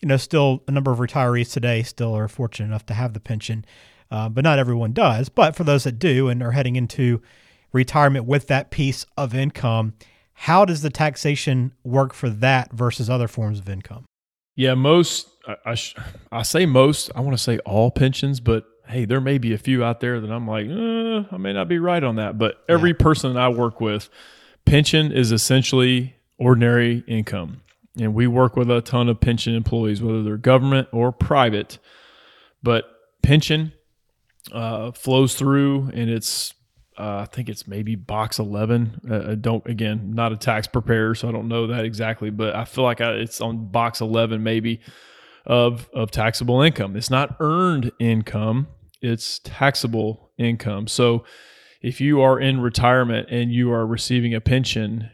you 0.00 0.08
know, 0.08 0.16
still 0.16 0.62
a 0.66 0.70
number 0.70 0.90
of 0.90 0.98
retirees 0.98 1.52
today 1.52 1.82
still 1.82 2.14
are 2.14 2.28
fortunate 2.28 2.66
enough 2.66 2.86
to 2.86 2.94
have 2.94 3.12
the 3.12 3.20
pension, 3.20 3.64
uh, 4.10 4.28
but 4.28 4.44
not 4.44 4.58
everyone 4.58 4.92
does. 4.92 5.28
But 5.28 5.54
for 5.54 5.64
those 5.64 5.84
that 5.84 5.98
do 5.98 6.28
and 6.28 6.42
are 6.42 6.52
heading 6.52 6.76
into 6.76 7.20
retirement 7.72 8.24
with 8.24 8.46
that 8.48 8.70
piece 8.70 9.04
of 9.16 9.34
income, 9.34 9.94
how 10.32 10.64
does 10.64 10.82
the 10.82 10.90
taxation 10.90 11.72
work 11.84 12.14
for 12.14 12.30
that 12.30 12.72
versus 12.72 13.10
other 13.10 13.28
forms 13.28 13.58
of 13.58 13.68
income? 13.68 14.06
Yeah, 14.56 14.74
most 14.74 15.28
I, 15.46 15.56
I, 15.66 15.74
sh- 15.74 15.96
I 16.32 16.42
say 16.42 16.66
most. 16.66 17.10
I 17.14 17.20
want 17.20 17.36
to 17.36 17.42
say 17.42 17.58
all 17.60 17.90
pensions, 17.90 18.40
but 18.40 18.64
hey, 18.88 19.04
there 19.04 19.20
may 19.20 19.38
be 19.38 19.52
a 19.52 19.58
few 19.58 19.84
out 19.84 20.00
there 20.00 20.20
that 20.20 20.30
I'm 20.30 20.46
like, 20.48 20.66
eh, 20.66 21.34
I 21.34 21.36
may 21.38 21.52
not 21.52 21.68
be 21.68 21.78
right 21.78 22.02
on 22.02 22.16
that. 22.16 22.38
But 22.38 22.62
every 22.68 22.90
yeah. 22.90 22.96
person 22.98 23.34
that 23.34 23.40
I 23.40 23.48
work 23.48 23.80
with, 23.80 24.08
pension 24.64 25.12
is 25.12 25.30
essentially 25.30 26.16
ordinary 26.38 27.04
income 27.06 27.60
and 27.98 28.14
we 28.14 28.26
work 28.26 28.56
with 28.56 28.70
a 28.70 28.80
ton 28.80 29.08
of 29.08 29.20
pension 29.20 29.54
employees, 29.54 30.02
whether 30.02 30.22
they're 30.22 30.36
government 30.36 30.88
or 30.92 31.12
private. 31.12 31.78
But 32.62 32.84
pension 33.22 33.72
uh, 34.52 34.92
flows 34.92 35.34
through, 35.34 35.90
and 35.94 36.10
it's 36.10 36.54
uh, 36.98 37.20
I 37.20 37.24
think 37.24 37.48
it's 37.48 37.66
maybe 37.66 37.94
box 37.94 38.38
eleven. 38.38 39.00
Uh, 39.10 39.32
I 39.32 39.34
don't 39.34 39.66
again 39.66 40.14
not 40.14 40.32
a 40.32 40.36
tax 40.36 40.66
preparer, 40.66 41.14
so 41.14 41.28
I 41.28 41.32
don't 41.32 41.48
know 41.48 41.68
that 41.68 41.84
exactly, 41.84 42.30
but 42.30 42.54
I 42.54 42.64
feel 42.64 42.84
like 42.84 43.00
I, 43.00 43.12
it's 43.12 43.40
on 43.40 43.68
box 43.68 44.00
eleven 44.00 44.42
maybe 44.42 44.80
of 45.46 45.88
of 45.94 46.10
taxable 46.10 46.60
income. 46.60 46.96
It's 46.96 47.10
not 47.10 47.36
earned 47.40 47.92
income; 47.98 48.68
it's 49.00 49.40
taxable 49.42 50.30
income. 50.38 50.86
So 50.86 51.24
if 51.80 52.00
you 52.00 52.20
are 52.20 52.38
in 52.38 52.60
retirement 52.60 53.28
and 53.30 53.50
you 53.50 53.72
are 53.72 53.86
receiving 53.86 54.34
a 54.34 54.40
pension 54.40 55.10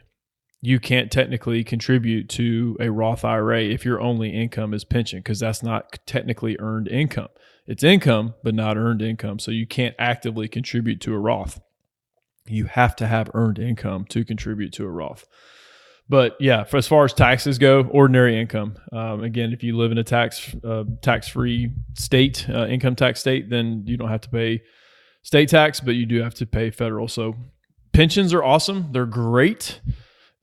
you 0.61 0.81
can't 0.81 1.11
technically 1.11 1.63
contribute 1.63 2.29
to 2.31 2.77
a 2.81 2.91
Roth 2.91 3.25
IRA 3.25 3.63
if 3.63 3.85
your 3.85 4.01
only 4.01 4.31
income 4.31 4.73
is 4.75 4.85
pension 4.85 5.21
because 5.21 5.41
that's 5.41 5.63
not 5.63 5.99
technically 6.07 6.57
earned 6.59 6.89
income. 6.89 7.29
It's 7.67 7.85
income, 7.85 8.35
but 8.43 8.55
not 8.55 8.77
earned 8.77 9.03
income. 9.03 9.39
So 9.39 9.51
you 9.51 9.67
can't 9.67 9.95
actively 9.99 10.49
contribute 10.49 11.01
to 11.03 11.15
a 11.15 11.19
Roth. 11.19 11.61
You 12.47 12.67
have 12.67 12.97
to 12.97 13.07
have 13.07 13.31
earned 13.35 13.59
income 13.59 14.07
to 14.11 14.25
contribute 14.25 14.73
to 14.75 14.85
a 14.85 14.91
Roth. 14.91 15.27
But 16.09 16.37
yeah, 16.39 16.63
for 16.65 16.77
as 16.77 16.87
far 16.87 17.05
as 17.05 17.13
taxes 17.13 17.59
go, 17.59 17.83
ordinary 17.91 18.41
income. 18.41 18.77
Um, 18.93 19.25
again, 19.25 19.53
if 19.53 19.65
you 19.65 19.77
live 19.77 19.91
in 19.91 19.99
a 19.99 20.05
tax 20.05 20.55
uh, 20.65 20.85
tax 21.03 21.27
free 21.27 21.73
state, 21.95 22.47
uh, 22.49 22.67
income 22.67 22.95
tax 22.95 23.19
state, 23.21 23.51
then 23.51 23.83
you 23.87 23.97
don't 23.97 24.09
have 24.09 24.21
to 24.21 24.29
pay 24.29 24.63
state 25.23 25.49
tax, 25.49 25.81
but 25.81 25.97
you 25.97 26.07
do 26.07 26.23
have 26.23 26.35
to 26.35 26.47
pay 26.47 26.71
federal. 26.71 27.09
So 27.09 27.35
pensions 27.93 28.33
are 28.33 28.45
awesome; 28.45 28.91
they're 28.93 29.05
great. 29.05 29.81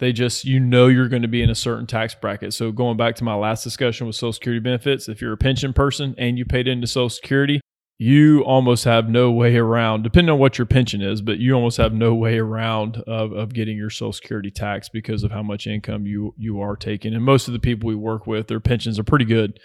They 0.04 0.12
just, 0.12 0.44
you 0.44 0.60
know, 0.60 0.88
you're 0.88 1.08
going 1.08 1.22
to 1.22 1.30
be 1.30 1.42
in 1.42 1.50
a 1.50 1.56
certain 1.56 1.88
tax 1.88 2.14
bracket. 2.14 2.54
So, 2.54 2.74
going 2.74 2.98
back 2.98 3.16
to 3.16 3.24
my 3.24 3.36
last 3.36 3.64
discussion 3.64 4.06
with 4.06 4.18
Social 4.18 4.34
Security 4.34 4.60
benefits, 4.60 5.08
if 5.08 5.22
you're 5.22 5.32
a 5.32 5.38
pension 5.38 5.72
person 5.72 6.14
and 6.18 6.38
you 6.38 6.44
paid 6.44 6.68
into 6.68 6.88
Social 6.88 7.10
Security, 7.10 7.62
you 7.98 8.42
almost 8.42 8.84
have 8.84 9.08
no 9.08 9.32
way 9.32 9.56
around, 9.56 10.04
depending 10.04 10.34
on 10.34 10.40
what 10.40 10.58
your 10.58 10.66
pension 10.66 11.02
is, 11.02 11.22
but 11.22 11.40
you 11.40 11.54
almost 11.54 11.78
have 11.78 11.94
no 11.94 12.14
way 12.14 12.38
around 12.38 12.98
of, 13.08 13.32
of 13.32 13.54
getting 13.54 13.78
your 13.78 13.90
Social 13.90 14.12
Security 14.12 14.52
tax 14.52 14.90
because 14.90 15.24
of 15.24 15.32
how 15.32 15.42
much 15.42 15.68
income 15.68 16.06
you 16.06 16.36
you 16.38 16.60
are 16.60 16.76
taking. 16.76 17.14
And 17.14 17.24
most 17.24 17.48
of 17.48 17.54
the 17.54 17.60
people 17.60 17.88
we 17.88 17.96
work 17.96 18.28
with, 18.28 18.50
their 18.50 18.60
pensions 18.60 19.00
are 19.00 19.06
pretty 19.06 19.24
good 19.24 19.58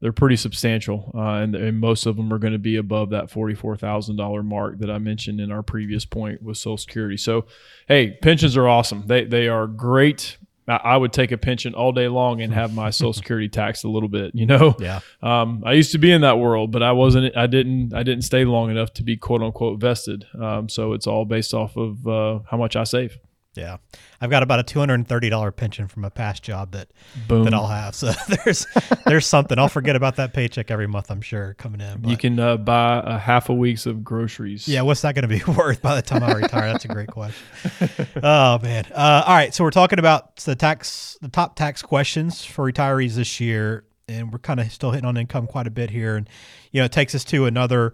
they're 0.00 0.12
pretty 0.12 0.36
substantial, 0.36 1.12
uh, 1.14 1.42
and, 1.42 1.54
and, 1.54 1.78
most 1.78 2.06
of 2.06 2.16
them 2.16 2.32
are 2.32 2.38
going 2.38 2.54
to 2.54 2.58
be 2.58 2.76
above 2.76 3.10
that 3.10 3.30
forty-four 3.30 3.76
thousand 3.76 4.16
dollar 4.16 4.42
mark 4.42 4.78
that 4.78 4.90
I 4.90 4.98
mentioned 4.98 5.40
in 5.40 5.52
our 5.52 5.62
previous 5.62 6.04
point 6.04 6.42
with 6.42 6.56
Social 6.56 6.78
Security. 6.78 7.16
So, 7.16 7.46
hey, 7.86 8.18
pensions 8.22 8.56
are 8.56 8.68
awesome. 8.68 9.04
They 9.06 9.24
they 9.24 9.48
are 9.48 9.66
great. 9.66 10.38
I, 10.68 10.96
would 10.96 11.12
take 11.12 11.32
a 11.32 11.38
pension 11.38 11.74
all 11.74 11.90
day 11.90 12.06
long 12.06 12.40
and 12.40 12.52
have 12.54 12.72
my 12.72 12.90
Social 12.90 13.12
Security 13.20 13.48
taxed 13.48 13.84
a 13.84 13.88
little 13.88 14.08
bit. 14.08 14.34
You 14.34 14.46
know, 14.46 14.76
yeah. 14.78 15.00
Um, 15.20 15.64
I 15.66 15.72
used 15.72 15.92
to 15.92 15.98
be 15.98 16.12
in 16.12 16.20
that 16.20 16.38
world, 16.38 16.70
but 16.70 16.82
I 16.82 16.92
wasn't. 16.92 17.36
I 17.36 17.46
didn't. 17.46 17.92
I 17.94 18.02
didn't 18.02 18.22
stay 18.22 18.44
long 18.44 18.70
enough 18.70 18.92
to 18.94 19.02
be 19.02 19.16
quote 19.16 19.42
unquote 19.42 19.80
vested. 19.80 20.26
Um, 20.40 20.68
so 20.68 20.92
it's 20.92 21.06
all 21.06 21.24
based 21.24 21.54
off 21.54 21.76
of 21.76 22.06
uh, 22.06 22.40
how 22.50 22.56
much 22.56 22.76
I 22.76 22.84
save. 22.84 23.18
Yeah, 23.54 23.78
I've 24.20 24.30
got 24.30 24.44
about 24.44 24.60
a 24.60 24.62
two 24.62 24.78
hundred 24.78 24.94
and 24.94 25.08
thirty 25.08 25.28
dollar 25.28 25.50
pension 25.50 25.88
from 25.88 26.04
a 26.04 26.10
past 26.10 26.42
job 26.44 26.70
that 26.70 26.88
Boom. 27.26 27.44
that 27.44 27.54
I'll 27.54 27.66
have. 27.66 27.94
So 28.00 28.12
there's 28.44 28.66
there's 29.06 29.26
something. 29.26 29.58
I'll 29.58 29.68
forget 29.68 29.96
about 29.96 30.16
that 30.16 30.32
paycheck 30.32 30.70
every 30.70 30.86
month. 30.86 31.10
I'm 31.10 31.20
sure 31.20 31.54
coming 31.54 31.80
in. 31.80 32.00
But. 32.00 32.10
You 32.10 32.16
can 32.16 32.38
uh, 32.38 32.56
buy 32.56 33.02
a 33.04 33.18
half 33.18 33.48
a 33.48 33.54
week's 33.54 33.84
of 33.86 34.04
groceries. 34.04 34.68
Yeah, 34.68 34.82
what's 34.82 35.02
that 35.02 35.14
going 35.16 35.28
to 35.28 35.28
be 35.28 35.42
worth 35.58 35.82
by 35.82 35.96
the 35.96 36.02
time 36.02 36.22
I 36.22 36.32
retire? 36.32 36.72
That's 36.72 36.84
a 36.84 36.88
great 36.88 37.08
question. 37.10 37.44
oh 38.22 38.60
man. 38.60 38.86
Uh, 38.94 39.24
all 39.26 39.34
right, 39.34 39.52
so 39.52 39.64
we're 39.64 39.70
talking 39.70 39.98
about 39.98 40.36
the 40.36 40.54
tax, 40.54 41.18
the 41.20 41.28
top 41.28 41.56
tax 41.56 41.82
questions 41.82 42.44
for 42.44 42.70
retirees 42.70 43.14
this 43.14 43.40
year, 43.40 43.84
and 44.08 44.32
we're 44.32 44.38
kind 44.38 44.60
of 44.60 44.70
still 44.72 44.92
hitting 44.92 45.06
on 45.06 45.16
income 45.16 45.48
quite 45.48 45.66
a 45.66 45.70
bit 45.70 45.90
here, 45.90 46.14
and 46.16 46.28
you 46.70 46.80
know 46.80 46.84
it 46.84 46.92
takes 46.92 47.14
us 47.16 47.24
to 47.24 47.46
another 47.46 47.92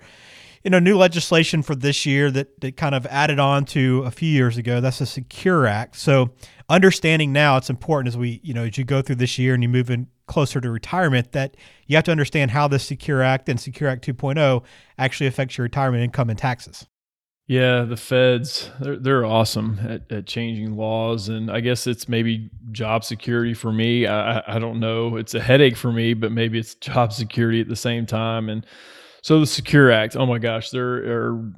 you 0.67 0.71
know, 0.71 0.81
new 0.81 0.99
legislation 0.99 1.63
for 1.63 1.77
this 1.77 2.05
year 2.05 2.29
that, 2.29 2.61
that 2.61 2.77
kind 2.77 2.97
of 2.97 3.07
added 3.07 3.39
on 3.39 3.65
to 3.65 4.03
a 4.05 4.11
few 4.11 4.29
years 4.29 4.57
ago. 4.57 4.81
That's 4.81 4.99
the 4.99 5.07
Secure 5.07 5.65
Act. 5.65 5.95
So 5.95 6.31
understanding 6.69 7.33
now 7.33 7.57
it's 7.57 7.71
important 7.71 8.09
as 8.09 8.19
we, 8.19 8.41
you 8.43 8.53
know, 8.53 8.65
as 8.65 8.77
you 8.77 8.83
go 8.83 9.01
through 9.01 9.15
this 9.15 9.39
year 9.39 9.55
and 9.55 9.63
you 9.63 9.69
move 9.69 9.91
in 9.91 10.09
closer 10.27 10.61
to 10.61 10.69
retirement 10.69 11.31
that 11.31 11.57
you 11.87 11.95
have 11.95 12.05
to 12.07 12.11
understand 12.11 12.51
how 12.51 12.67
the 12.67 12.81
Secure 12.81 13.23
Act 13.23 13.49
and 13.49 13.61
Secure 13.61 13.89
Act 13.89 14.05
2.0 14.05 14.65
actually 14.99 15.29
affects 15.29 15.57
your 15.57 15.63
retirement 15.63 16.03
income 16.03 16.31
and 16.31 16.39
taxes. 16.39 16.89
Yeah, 17.47 17.83
the 17.83 17.97
feds, 17.97 18.69
they're, 18.81 18.97
they're 18.97 19.25
awesome 19.25 19.79
at, 19.89 20.11
at 20.11 20.27
changing 20.27 20.77
laws. 20.77 21.29
And 21.29 21.49
I 21.49 21.61
guess 21.61 21.87
it's 21.87 22.09
maybe 22.09 22.51
job 22.73 23.05
security 23.05 23.55
for 23.55 23.73
me. 23.73 24.09
I, 24.09 24.43
I 24.57 24.59
don't 24.59 24.81
know. 24.81 25.15
It's 25.15 25.35
a 25.35 25.41
headache 25.41 25.77
for 25.77 25.93
me, 25.93 26.13
but 26.15 26.33
maybe 26.33 26.59
it's 26.59 26.75
job 26.75 27.13
security 27.13 27.61
at 27.61 27.69
the 27.69 27.77
same 27.77 28.05
time. 28.05 28.49
And 28.49 28.67
so 29.26 29.40
the 29.40 29.47
Secure 29.47 29.90
Act, 29.90 30.14
oh 30.14 30.25
my 30.25 30.38
gosh, 30.38 30.71
there 30.71 31.26
are 31.26 31.52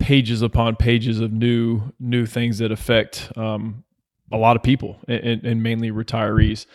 pages 0.00 0.42
upon 0.42 0.74
pages 0.74 1.20
of 1.20 1.32
new 1.32 1.92
new 2.00 2.26
things 2.26 2.58
that 2.58 2.72
affect 2.72 3.30
um, 3.36 3.84
a 4.32 4.36
lot 4.36 4.56
of 4.56 4.62
people 4.64 4.98
and, 5.06 5.44
and 5.44 5.62
mainly 5.62 5.92
retirees. 5.92 6.66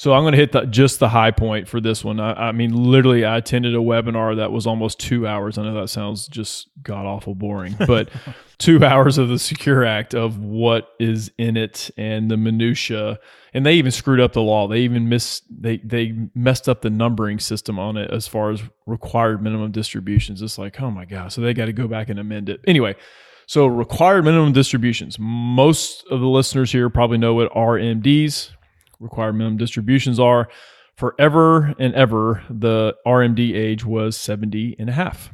So 0.00 0.14
I'm 0.14 0.22
going 0.22 0.32
to 0.32 0.38
hit 0.38 0.52
the, 0.52 0.64
just 0.64 0.98
the 0.98 1.10
high 1.10 1.30
point 1.30 1.68
for 1.68 1.78
this 1.78 2.02
one. 2.02 2.20
I, 2.20 2.48
I, 2.48 2.52
mean, 2.52 2.72
literally, 2.72 3.26
I 3.26 3.36
attended 3.36 3.74
a 3.74 3.80
webinar 3.80 4.34
that 4.36 4.50
was 4.50 4.66
almost 4.66 4.98
two 4.98 5.26
hours. 5.26 5.58
I 5.58 5.62
know 5.62 5.78
that 5.78 5.88
sounds 5.88 6.26
just 6.26 6.70
god 6.82 7.04
awful 7.04 7.34
boring, 7.34 7.76
but 7.86 8.08
two 8.56 8.82
hours 8.82 9.18
of 9.18 9.28
the 9.28 9.38
Secure 9.38 9.84
Act 9.84 10.14
of 10.14 10.38
what 10.38 10.88
is 10.98 11.30
in 11.36 11.58
it 11.58 11.90
and 11.98 12.30
the 12.30 12.38
minutia. 12.38 13.18
And 13.52 13.66
they 13.66 13.74
even 13.74 13.90
screwed 13.90 14.20
up 14.20 14.32
the 14.32 14.40
law. 14.40 14.68
They 14.68 14.80
even 14.80 15.10
missed 15.10 15.44
they 15.50 15.76
they 15.84 16.14
messed 16.34 16.66
up 16.66 16.80
the 16.80 16.88
numbering 16.88 17.38
system 17.38 17.78
on 17.78 17.98
it 17.98 18.10
as 18.10 18.26
far 18.26 18.52
as 18.52 18.62
required 18.86 19.42
minimum 19.42 19.70
distributions. 19.70 20.40
It's 20.40 20.56
like, 20.56 20.80
oh 20.80 20.90
my 20.90 21.04
god! 21.04 21.30
So 21.30 21.42
they 21.42 21.52
got 21.52 21.66
to 21.66 21.74
go 21.74 21.86
back 21.86 22.08
and 22.08 22.18
amend 22.18 22.48
it 22.48 22.62
anyway. 22.66 22.96
So 23.44 23.66
required 23.66 24.24
minimum 24.24 24.54
distributions. 24.54 25.18
Most 25.18 26.06
of 26.10 26.20
the 26.20 26.28
listeners 26.28 26.72
here 26.72 26.88
probably 26.88 27.18
know 27.18 27.34
what 27.34 27.52
RMDs, 27.52 28.52
required 29.00 29.32
minimum 29.32 29.56
distributions 29.56 30.20
are. 30.20 30.48
Forever 30.96 31.74
and 31.78 31.94
ever, 31.94 32.44
the 32.50 32.94
RMD 33.06 33.54
age 33.56 33.84
was 33.84 34.16
70 34.16 34.76
and 34.78 34.90
a 34.90 34.92
half. 34.92 35.30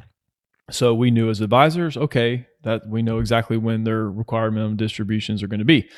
So 0.71 0.93
we 0.93 1.11
knew 1.11 1.29
as 1.29 1.41
advisors, 1.41 1.95
okay, 1.97 2.47
that 2.63 2.87
we 2.87 3.01
know 3.01 3.19
exactly 3.19 3.57
when 3.57 3.83
their 3.83 4.09
required 4.09 4.51
minimum 4.51 4.77
distributions 4.77 5.43
are 5.43 5.47
going 5.47 5.59
to 5.59 5.65
be. 5.65 5.89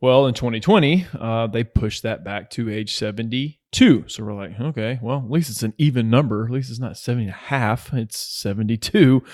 Well, 0.00 0.26
in 0.26 0.34
2020, 0.34 1.06
uh, 1.18 1.48
they 1.48 1.64
pushed 1.64 2.04
that 2.04 2.24
back 2.24 2.50
to 2.50 2.70
age 2.70 2.94
72. 2.94 4.04
So 4.06 4.24
we're 4.24 4.32
like, 4.32 4.60
okay, 4.60 5.00
well, 5.02 5.18
at 5.18 5.30
least 5.30 5.50
it's 5.50 5.64
an 5.64 5.74
even 5.76 6.08
number. 6.08 6.44
At 6.44 6.52
least 6.52 6.70
it's 6.70 6.78
not 6.78 6.96
70 6.96 7.24
and 7.24 7.32
a 7.32 7.36
half, 7.36 7.92
it's 7.92 8.16
72. 8.16 9.24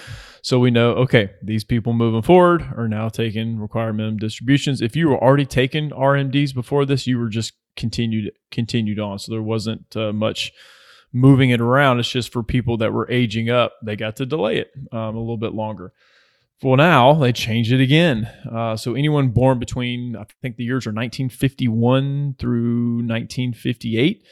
So 0.40 0.58
we 0.58 0.70
know, 0.70 0.92
okay, 0.92 1.32
these 1.42 1.64
people 1.64 1.92
moving 1.92 2.22
forward 2.22 2.62
are 2.76 2.88
now 2.88 3.10
taking 3.10 3.58
required 3.58 3.92
minimum 3.94 4.16
distributions. 4.16 4.80
If 4.80 4.96
you 4.96 5.08
were 5.10 5.22
already 5.22 5.44
taking 5.44 5.90
RMDs 5.90 6.54
before 6.54 6.86
this, 6.86 7.06
you 7.06 7.18
were 7.18 7.28
just 7.28 7.52
continued 7.76 8.33
continued 8.50 8.99
on. 8.99 9.19
So 9.19 9.33
there 9.33 9.43
wasn't 9.43 9.97
uh, 9.97 10.12
much 10.12 10.52
moving 11.12 11.50
it 11.50 11.61
around. 11.61 12.00
It's 12.00 12.11
just 12.11 12.33
for 12.33 12.43
people 12.43 12.76
that 12.78 12.93
were 12.93 13.11
aging 13.11 13.49
up, 13.49 13.75
they 13.83 13.97
got 13.97 14.16
to 14.16 14.26
delay 14.26 14.59
it 14.59 14.73
um, 14.93 15.16
a 15.16 15.21
little 15.21 15.37
bit 15.37 15.54
longer. 15.54 15.93
Well, 16.62 16.76
now 16.76 17.14
they 17.14 17.33
changed 17.33 17.73
it 17.73 17.81
again. 17.81 18.31
Uh, 18.50 18.76
so 18.76 18.95
anyone 18.95 19.28
born 19.28 19.59
between 19.59 20.16
I 20.16 20.25
think 20.43 20.57
the 20.57 20.64
years 20.64 20.87
are 20.87 20.90
1951 20.90 22.37
through 22.38 22.97
1958. 23.07 24.25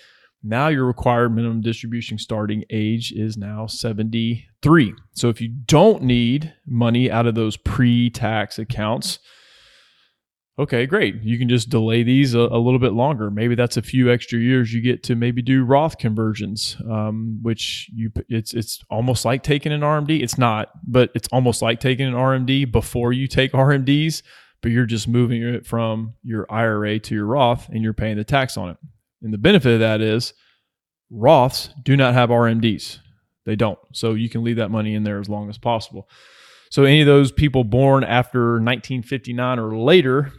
Now 0.43 0.69
your 0.69 0.87
required 0.87 1.35
minimum 1.35 1.61
distribution 1.61 2.19
starting 2.19 2.65
age 2.71 3.13
is 3.13 3.37
now 3.37 3.67
73. 3.67 4.95
So 5.13 5.29
if 5.29 5.41
you 5.41 5.49
don't 5.49 6.03
need 6.03 6.53
money 6.67 7.11
out 7.11 7.27
of 7.27 7.37
those 7.37 7.57
pre-tax 7.57 8.59
accounts, 8.59 9.21
okay, 10.59 10.87
great. 10.87 11.23
You 11.23 11.39
can 11.39 11.49
just 11.49 11.69
delay 11.69 12.03
these 12.03 12.35
a, 12.35 12.41
a, 12.41 12.59
little 12.59 12.79
bit 12.79 12.93
longer. 12.93 13.31
Maybe 13.31 13.55
that's 13.55 13.77
a 13.77 13.83
few 13.83 14.13
extra 14.13 14.39
years 14.39 14.73
you 14.73 14.81
get 14.81 15.03
to 15.05 15.15
maybe 15.15 15.43
do 15.43 15.65
Roth 15.65 15.99
conversions, 15.99 16.77
um, 16.91 17.39
which 17.43 17.91
you 17.95 18.11
it's 18.29 18.53
it's 18.55 18.83
almost 18.91 19.25
like 19.25 19.43
taking 19.43 19.73
an 19.73 19.81
RMD. 19.81 20.23
It's 20.23 20.39
not, 20.39 20.71
but 20.87 21.11
it's 21.15 21.29
almost 21.33 21.63
like 21.63 21.81
taking 21.81 22.07
an 22.07 22.15
RMD 22.15 22.71
before 22.71 23.13
you 23.13 23.27
take 23.27 23.53
RMDs, 23.53 24.23
but 24.61 24.71
you're 24.71 24.87
just 24.87 25.09
moving 25.09 25.43
it 25.43 25.67
from 25.67 26.15
your 26.23 26.47
IRA 26.51 26.99
to 27.01 27.15
your 27.15 27.27
Roth 27.27 27.69
and 27.69 27.83
you're 27.83 27.95
paying 27.95 28.17
the 28.17 28.25
tax 28.25 28.57
on 28.57 28.71
it. 28.71 28.77
And 29.23 29.33
the 29.33 29.39
benefit 29.39 29.75
of 29.75 29.81
that 29.81 30.01
is 30.01 30.35
Roths 31.13 31.71
do 31.83 31.97
not 31.97 32.15
have 32.15 32.31
RMDs. 32.31 32.99
They 33.45 33.57
don't. 33.57 33.79
So 33.93 34.15
you 34.15 34.29
can 34.29 34.45
leave 34.45 34.57
that 34.57 34.71
money 34.71 34.95
in 34.95 35.03
there 35.03 35.19
as 35.19 35.29
long 35.29 35.49
as 35.49 35.59
possible. 35.59 36.09
So 36.71 36.85
any 36.85 37.01
of 37.01 37.07
those 37.07 37.31
people 37.31 37.65
born 37.65 38.03
after 38.03 38.53
1959 38.53 39.59
or 39.59 39.77
later, 39.77 40.33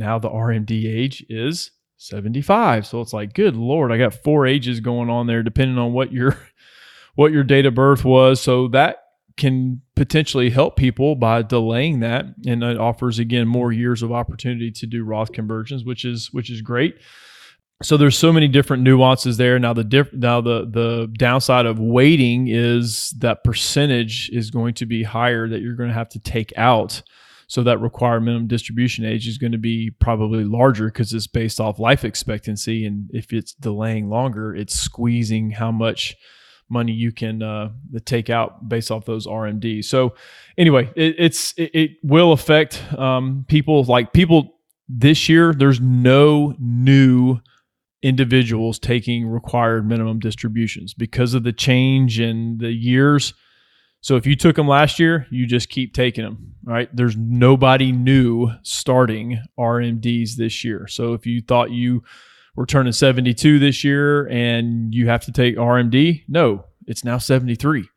now 0.00 0.18
the 0.18 0.30
RMD 0.30 0.92
age 0.92 1.24
is 1.28 1.70
75. 1.98 2.86
So 2.86 3.00
it's 3.00 3.12
like, 3.12 3.34
good 3.34 3.54
lord, 3.54 3.92
I 3.92 3.98
got 3.98 4.14
four 4.14 4.46
ages 4.46 4.80
going 4.80 5.10
on 5.10 5.26
there, 5.26 5.42
depending 5.42 5.78
on 5.78 5.92
what 5.92 6.12
your 6.12 6.36
what 7.14 7.30
your 7.30 7.44
date 7.44 7.66
of 7.66 7.74
birth 7.74 8.04
was. 8.04 8.40
So 8.40 8.68
that 8.68 8.96
can 9.36 9.82
potentially 9.94 10.50
help 10.50 10.76
people 10.76 11.14
by 11.14 11.42
delaying 11.42 12.00
that, 12.00 12.24
and 12.46 12.62
it 12.62 12.78
offers 12.78 13.18
again 13.18 13.46
more 13.46 13.70
years 13.70 14.02
of 14.02 14.12
opportunity 14.12 14.70
to 14.70 14.86
do 14.86 15.04
Roth 15.04 15.32
conversions, 15.32 15.84
which 15.84 16.04
is 16.04 16.32
which 16.32 16.50
is 16.50 16.62
great. 16.62 16.96
So 17.82 17.96
there's 17.96 18.18
so 18.18 18.32
many 18.32 18.48
different 18.48 18.82
nuances 18.82 19.36
there. 19.38 19.58
Now 19.58 19.72
the 19.72 19.84
diff- 19.84 20.12
now 20.12 20.40
the 20.40 20.66
the 20.70 21.12
downside 21.18 21.66
of 21.66 21.78
waiting 21.78 22.48
is 22.48 23.10
that 23.18 23.44
percentage 23.44 24.30
is 24.32 24.50
going 24.50 24.74
to 24.74 24.86
be 24.86 25.02
higher 25.02 25.48
that 25.48 25.60
you're 25.60 25.76
going 25.76 25.88
to 25.88 25.94
have 25.94 26.10
to 26.10 26.18
take 26.18 26.52
out 26.56 27.02
so 27.50 27.64
that 27.64 27.78
required 27.78 28.20
minimum 28.20 28.46
distribution 28.46 29.04
age 29.04 29.26
is 29.26 29.36
going 29.36 29.50
to 29.50 29.58
be 29.58 29.90
probably 29.90 30.44
larger 30.44 30.86
because 30.86 31.12
it's 31.12 31.26
based 31.26 31.58
off 31.58 31.80
life 31.80 32.04
expectancy. 32.04 32.86
And 32.86 33.10
if 33.12 33.32
it's 33.32 33.54
delaying 33.54 34.08
longer, 34.08 34.54
it's 34.54 34.78
squeezing 34.78 35.50
how 35.50 35.72
much 35.72 36.14
money 36.68 36.92
you 36.92 37.10
can 37.10 37.42
uh, 37.42 37.70
take 38.04 38.30
out 38.30 38.68
based 38.68 38.92
off 38.92 39.04
those 39.04 39.26
RMDs. 39.26 39.86
So 39.86 40.14
anyway, 40.56 40.92
it, 40.94 41.16
it's 41.18 41.52
it, 41.56 41.74
it, 41.74 41.90
will 42.04 42.30
affect 42.30 42.80
um, 42.96 43.44
people 43.48 43.82
like 43.82 44.12
people 44.12 44.60
this 44.88 45.28
year. 45.28 45.52
There's 45.52 45.80
no 45.80 46.54
new 46.60 47.40
individuals 48.00 48.78
taking 48.78 49.26
required 49.26 49.88
minimum 49.88 50.20
distributions 50.20 50.94
because 50.94 51.34
of 51.34 51.42
the 51.42 51.52
change 51.52 52.20
in 52.20 52.58
the 52.58 52.70
years 52.70 53.34
so 54.00 54.16
if 54.16 54.26
you 54.26 54.34
took 54.34 54.56
them 54.56 54.66
last 54.66 54.98
year, 54.98 55.26
you 55.30 55.46
just 55.46 55.68
keep 55.68 55.92
taking 55.92 56.24
them, 56.24 56.54
right? 56.64 56.88
There's 56.94 57.16
nobody 57.16 57.92
new 57.92 58.50
starting 58.62 59.42
RMDs 59.58 60.36
this 60.36 60.64
year. 60.64 60.86
So 60.86 61.12
if 61.12 61.26
you 61.26 61.42
thought 61.42 61.70
you 61.70 62.02
were 62.56 62.66
turning 62.66 62.92
72 62.92 63.58
this 63.58 63.84
year 63.84 64.26
and 64.28 64.94
you 64.94 65.08
have 65.08 65.24
to 65.24 65.32
take 65.32 65.56
RMD, 65.56 66.24
no, 66.28 66.64
it's 66.86 67.04
now 67.04 67.18
73. 67.18 67.88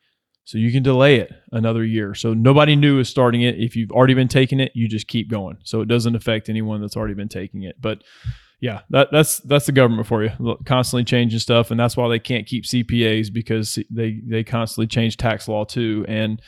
So 0.46 0.58
you 0.58 0.74
can 0.74 0.84
delay 0.84 1.18
it 1.18 1.32
another 1.54 1.86
year. 1.86 2.14
So 2.14 2.34
nobody 2.34 2.76
new 2.76 3.00
is 3.00 3.08
starting 3.08 3.44
it. 3.44 3.56
If 3.58 3.78
you've 3.78 3.92
already 3.92 4.14
been 4.14 4.28
taking 4.28 4.60
it, 4.60 4.74
you 4.76 4.90
just 4.90 5.08
keep 5.08 5.30
going. 5.30 5.58
So 5.64 5.80
it 5.80 5.88
doesn't 5.88 6.18
affect 6.18 6.50
anyone 6.50 6.82
that's 6.82 6.98
already 6.98 7.14
been 7.14 7.30
taking 7.30 7.64
it. 7.64 7.78
But 7.80 8.04
yeah, 8.64 8.80
that, 8.92 9.12
that's 9.12 9.40
that's 9.40 9.66
the 9.66 9.74
government 9.74 10.08
for 10.08 10.24
you. 10.24 10.32
Constantly 10.66 11.04
changing 11.04 11.40
stuff, 11.40 11.70
and 11.70 11.78
that's 11.78 11.98
why 11.98 12.08
they 12.08 12.18
can't 12.18 12.48
keep 12.48 12.64
CPAs 12.64 13.32
because 13.32 13.78
they 13.90 14.22
they 14.26 14.46
constantly 14.46 14.88
change 14.88 15.18
tax 15.18 15.50
law 15.50 15.66
too, 15.66 16.06
and 16.08 16.42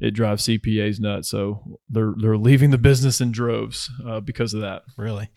it 0.00 0.12
drives 0.12 0.46
CPAs 0.46 1.00
nuts. 1.00 1.28
So 1.28 1.80
they're 1.90 2.14
they're 2.16 2.36
leaving 2.36 2.70
the 2.70 2.78
business 2.78 3.20
in 3.20 3.32
droves 3.32 3.90
uh, 4.06 4.20
because 4.20 4.54
of 4.54 4.60
that. 4.60 4.84
Really, 4.96 5.28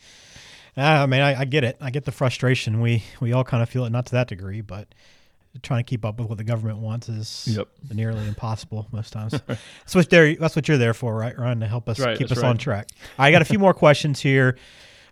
I 0.77 1.07
mean, 1.07 1.21
I, 1.21 1.39
I, 1.39 1.45
get 1.45 1.63
it. 1.63 1.77
I 1.81 1.89
get 1.89 2.05
the 2.05 2.11
frustration. 2.11 2.79
We 2.79 3.03
we 3.19 3.33
all 3.33 3.43
kind 3.43 3.63
of 3.63 3.69
feel 3.69 3.85
it, 3.85 3.89
not 3.89 4.05
to 4.05 4.11
that 4.11 4.27
degree, 4.27 4.61
but 4.61 4.93
trying 5.63 5.83
to 5.83 5.89
keep 5.89 6.05
up 6.05 6.19
with 6.19 6.29
what 6.29 6.37
the 6.37 6.43
government 6.43 6.77
wants 6.77 7.09
is 7.09 7.47
yep. 7.47 7.69
nearly 7.91 8.27
impossible 8.27 8.87
most 8.91 9.11
times. 9.11 9.31
that's 9.47 9.95
what 9.95 10.07
that's 10.11 10.55
what 10.55 10.67
you're 10.67 10.77
there 10.77 10.93
for, 10.93 11.15
right, 11.15 11.35
Ryan? 11.39 11.61
To 11.61 11.67
help 11.67 11.89
us 11.89 11.99
right, 11.99 12.15
keep 12.15 12.29
us 12.29 12.37
right. 12.37 12.49
on 12.49 12.59
track. 12.59 12.89
I 13.17 13.31
got 13.31 13.41
a 13.41 13.45
few 13.45 13.57
more 13.57 13.73
questions 13.73 14.19
here 14.19 14.57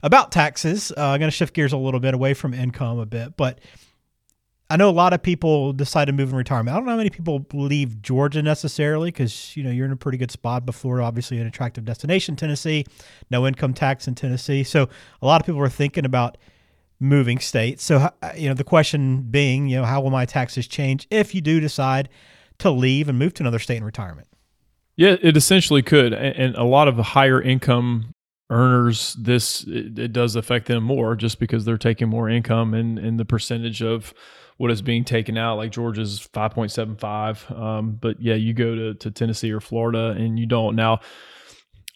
about 0.03 0.31
taxes. 0.31 0.91
Uh, 0.95 1.01
I'm 1.07 1.19
going 1.19 1.31
to 1.31 1.35
shift 1.35 1.53
gears 1.53 1.73
a 1.73 1.77
little 1.77 1.99
bit 1.99 2.13
away 2.13 2.33
from 2.33 2.53
income 2.53 2.99
a 2.99 3.05
bit, 3.05 3.37
but 3.37 3.59
I 4.69 4.75
know 4.75 4.89
a 4.89 4.91
lot 4.91 5.13
of 5.13 5.23
people 5.23 5.71
decide 5.71 6.05
to 6.05 6.11
move 6.11 6.29
in 6.29 6.35
retirement. 6.35 6.75
I 6.75 6.77
don't 6.77 6.85
know 6.85 6.91
how 6.91 6.97
many 6.97 7.09
people 7.09 7.45
leave 7.53 8.01
Georgia 8.01 8.41
necessarily 8.41 9.11
because 9.11 9.55
you 9.55 9.63
know 9.63 9.71
you're 9.71 9.85
in 9.85 9.93
a 9.93 9.97
pretty 9.97 10.17
good 10.17 10.31
spot. 10.31 10.65
But 10.65 10.75
Florida, 10.75 11.05
obviously, 11.05 11.39
an 11.39 11.47
attractive 11.47 11.85
destination. 11.85 12.35
Tennessee, 12.35 12.85
no 13.29 13.47
income 13.47 13.73
tax 13.73 14.07
in 14.07 14.15
Tennessee, 14.15 14.63
so 14.63 14.89
a 15.21 15.25
lot 15.25 15.41
of 15.41 15.45
people 15.45 15.61
are 15.61 15.69
thinking 15.69 16.03
about 16.03 16.37
moving 16.99 17.39
states. 17.39 17.83
So 17.83 18.11
you 18.35 18.49
know 18.49 18.55
the 18.55 18.65
question 18.65 19.21
being, 19.21 19.67
you 19.67 19.77
know, 19.77 19.85
how 19.85 20.01
will 20.01 20.09
my 20.09 20.25
taxes 20.25 20.67
change 20.67 21.07
if 21.09 21.33
you 21.33 21.39
do 21.39 21.61
decide 21.61 22.09
to 22.59 22.69
leave 22.69 23.07
and 23.07 23.17
move 23.17 23.33
to 23.35 23.43
another 23.43 23.59
state 23.59 23.77
in 23.77 23.85
retirement? 23.85 24.27
Yeah, 24.97 25.15
it 25.21 25.37
essentially 25.37 25.83
could, 25.83 26.11
and 26.11 26.55
a 26.55 26.63
lot 26.63 26.87
of 26.89 26.97
the 26.97 27.03
higher 27.03 27.41
income 27.41 28.15
earners 28.49 29.13
this 29.19 29.63
it, 29.67 29.99
it, 29.99 30.13
does 30.13 30.37
affect 30.37 30.67
them 30.67 30.81
more 30.81 31.15
just 31.17 31.37
because 31.37 31.65
they're 31.65 31.77
taking 31.77 32.07
more 32.07 32.29
income 32.29 32.73
and 32.73 32.97
and 32.97 33.19
the 33.19 33.25
percentage 33.25 33.81
of 33.83 34.13
what 34.57 34.71
is 34.71 34.81
being 34.81 35.03
taken 35.03 35.37
out. 35.37 35.57
Like 35.57 35.71
Georgia's 35.71 36.27
5.75. 36.33 37.57
Um, 37.57 37.97
but 38.01 38.19
yeah, 38.19 38.35
you 38.35 38.53
go 38.53 38.75
to, 38.75 38.93
to 38.95 39.11
Tennessee 39.11 39.51
or 39.51 39.59
Florida 39.59 40.15
and 40.17 40.37
you 40.37 40.45
don't. 40.45 40.75
Now, 40.75 40.99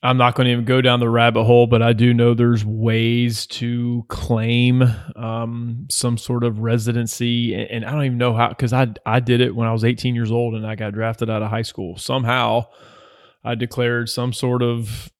I'm 0.04 0.18
not 0.18 0.34
going 0.34 0.46
to 0.46 0.52
even 0.52 0.66
go 0.66 0.82
down 0.82 1.00
the 1.00 1.10
rabbit 1.10 1.44
hole, 1.44 1.68
but 1.68 1.84
I 1.84 1.94
do 1.94 2.12
know 2.12 2.34
there's 2.34 2.66
ways 2.66 3.46
to 3.48 4.04
claim 4.08 4.82
um, 5.16 5.86
some 5.92 6.18
sort 6.18 6.44
of 6.44 6.60
residency, 6.60 7.54
and, 7.54 7.70
and 7.70 7.86
I 7.86 7.92
don't 7.92 8.06
even 8.06 8.18
know 8.18 8.34
how 8.34 8.50
because 8.50 8.74
I 8.74 8.88
I 9.06 9.20
did 9.20 9.42
it 9.42 9.56
when 9.56 9.68
I 9.68 9.72
was 9.72 9.84
18 9.84 10.16
years 10.16 10.32
old 10.32 10.56
and 10.56 10.66
I 10.66 10.74
got 10.74 10.94
drafted 10.94 11.30
out 11.30 11.44
of 11.44 11.52
high 11.52 11.62
school. 11.62 11.98
Somehow, 11.98 12.66
I 13.44 13.54
declared 13.54 14.10
some 14.10 14.34
sort 14.34 14.64
of 14.64 15.12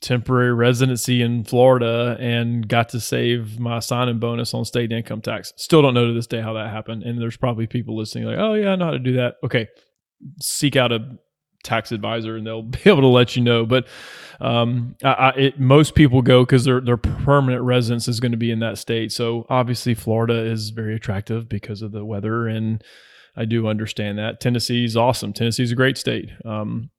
temporary 0.00 0.52
residency 0.52 1.22
in 1.22 1.44
Florida 1.44 2.16
and 2.20 2.68
got 2.68 2.88
to 2.90 3.00
save 3.00 3.58
my 3.58 3.80
signing 3.80 4.18
bonus 4.18 4.54
on 4.54 4.64
state 4.64 4.92
income 4.92 5.20
tax. 5.20 5.52
Still 5.56 5.82
don't 5.82 5.94
know 5.94 6.06
to 6.06 6.12
this 6.12 6.26
day 6.26 6.40
how 6.40 6.52
that 6.54 6.70
happened. 6.70 7.02
And 7.02 7.20
there's 7.20 7.36
probably 7.36 7.66
people 7.66 7.96
listening 7.96 8.24
like, 8.24 8.38
oh, 8.38 8.54
yeah, 8.54 8.70
I 8.70 8.76
know 8.76 8.86
how 8.86 8.90
to 8.92 8.98
do 8.98 9.14
that. 9.14 9.34
Okay. 9.44 9.68
Seek 10.40 10.76
out 10.76 10.92
a 10.92 11.18
tax 11.64 11.90
advisor 11.92 12.36
and 12.36 12.46
they'll 12.46 12.62
be 12.62 12.80
able 12.86 13.02
to 13.02 13.08
let 13.08 13.36
you 13.36 13.42
know. 13.42 13.66
But 13.66 13.86
um, 14.40 14.96
I, 15.02 15.08
I, 15.08 15.28
it, 15.30 15.60
most 15.60 15.94
people 15.94 16.22
go 16.22 16.44
because 16.44 16.64
their 16.64 16.80
their 16.80 16.96
permanent 16.96 17.62
residence 17.62 18.08
is 18.08 18.20
going 18.20 18.32
to 18.32 18.38
be 18.38 18.50
in 18.50 18.60
that 18.60 18.78
state. 18.78 19.12
So 19.12 19.46
obviously, 19.48 19.94
Florida 19.94 20.44
is 20.44 20.70
very 20.70 20.94
attractive 20.94 21.48
because 21.48 21.82
of 21.82 21.92
the 21.92 22.04
weather, 22.04 22.46
and 22.46 22.82
I 23.36 23.44
do 23.44 23.66
understand 23.66 24.18
that. 24.18 24.40
Tennessee 24.40 24.84
is 24.84 24.96
awesome. 24.96 25.32
Tennessee 25.32 25.64
is 25.64 25.72
a 25.72 25.76
great 25.76 25.98
state. 25.98 26.30
Um, 26.44 26.90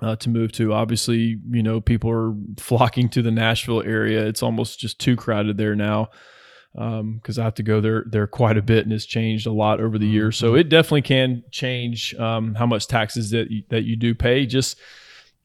uh, 0.00 0.16
to 0.16 0.28
move 0.28 0.52
to. 0.52 0.72
Obviously, 0.72 1.38
you 1.50 1.62
know, 1.62 1.80
people 1.80 2.10
are 2.10 2.34
flocking 2.58 3.08
to 3.10 3.22
the 3.22 3.30
Nashville 3.30 3.82
area. 3.82 4.26
It's 4.26 4.42
almost 4.42 4.78
just 4.78 4.98
too 4.98 5.16
crowded 5.16 5.56
there 5.56 5.74
now 5.74 6.10
because 6.74 7.38
um, 7.38 7.40
I 7.40 7.44
have 7.44 7.54
to 7.54 7.62
go 7.62 7.80
there 7.80 8.04
there 8.08 8.26
quite 8.26 8.58
a 8.58 8.62
bit, 8.62 8.84
and 8.84 8.92
it's 8.92 9.06
changed 9.06 9.46
a 9.46 9.52
lot 9.52 9.80
over 9.80 9.96
the 9.96 10.08
years. 10.08 10.36
So 10.36 10.48
mm-hmm. 10.48 10.58
it 10.58 10.68
definitely 10.68 11.02
can 11.02 11.44
change 11.50 12.14
um, 12.16 12.54
how 12.54 12.66
much 12.66 12.88
taxes 12.88 13.30
that 13.30 13.50
you, 13.50 13.62
that 13.68 13.84
you 13.84 13.96
do 13.96 14.14
pay. 14.14 14.44
Just 14.44 14.78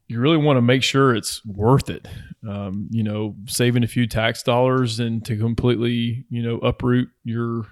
you 0.08 0.20
really 0.20 0.38
want 0.38 0.58
to 0.58 0.62
make 0.62 0.82
sure 0.82 1.16
it's 1.16 1.46
worth 1.46 1.90
it. 1.90 2.08
Um, 2.48 2.88
you 2.90 3.04
know, 3.04 3.36
saving 3.46 3.84
a 3.84 3.88
few 3.88 4.08
tax 4.08 4.42
dollars 4.42 5.00
and 5.00 5.24
to 5.26 5.38
completely 5.38 6.26
you 6.30 6.42
know 6.42 6.58
uproot 6.58 7.10
your 7.24 7.68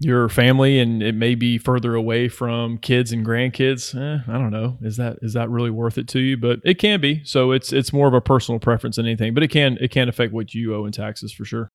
your 0.00 0.28
family 0.28 0.78
and 0.78 1.02
it 1.02 1.14
may 1.14 1.34
be 1.34 1.58
further 1.58 1.94
away 1.94 2.28
from 2.28 2.78
kids 2.78 3.10
and 3.10 3.26
grandkids 3.26 3.94
eh, 3.96 4.22
i 4.28 4.32
don't 4.32 4.52
know. 4.52 4.78
Is 4.80 4.96
that 4.96 5.18
is 5.22 5.32
that 5.32 5.50
really 5.50 5.70
worth 5.70 5.98
it 5.98 6.06
to 6.08 6.20
you? 6.20 6.36
But 6.36 6.60
it 6.64 6.78
can 6.78 7.00
be. 7.00 7.22
So 7.24 7.50
it's 7.50 7.72
it's 7.72 7.92
more 7.92 8.06
of 8.06 8.14
a 8.14 8.20
personal 8.20 8.60
preference 8.60 8.96
than 8.96 9.06
anything 9.06 9.34
but 9.34 9.42
it 9.42 9.48
can 9.48 9.76
it 9.80 9.90
can 9.90 10.08
affect 10.08 10.32
what 10.32 10.54
you 10.54 10.74
owe 10.74 10.84
in 10.84 10.92
taxes 10.92 11.32
for 11.32 11.44
sure. 11.44 11.68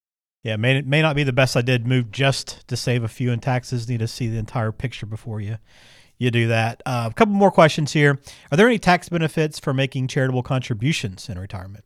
Yeah 0.44 0.56
may 0.56 0.78
it 0.78 0.88
may 0.88 1.02
not 1.02 1.16
be 1.16 1.24
the 1.24 1.34
best 1.34 1.58
i 1.58 1.62
did 1.62 1.86
move 1.86 2.12
just 2.12 2.68
to 2.68 2.78
save 2.78 3.04
a 3.04 3.10
few 3.10 3.32
in 3.32 3.40
taxes. 3.40 3.90
Need 3.90 4.00
to 4.00 4.08
see 4.08 4.28
the 4.28 4.38
entire 4.38 4.72
picture 4.72 5.06
before 5.06 5.42
you 5.42 5.58
you 6.18 6.32
do 6.32 6.48
that. 6.48 6.82
Uh, 6.86 7.10
a 7.12 7.14
couple 7.14 7.34
more 7.34 7.52
questions 7.52 7.92
here. 7.92 8.20
Are 8.52 8.58
there 8.58 8.68
any 8.68 8.80
tax 8.80 9.10
benefits 9.10 9.60
for 9.60 9.74
making 9.74 10.08
charitable 10.08 10.44
contributions 10.44 11.28
in 11.28 11.38
retirement? 11.38 11.84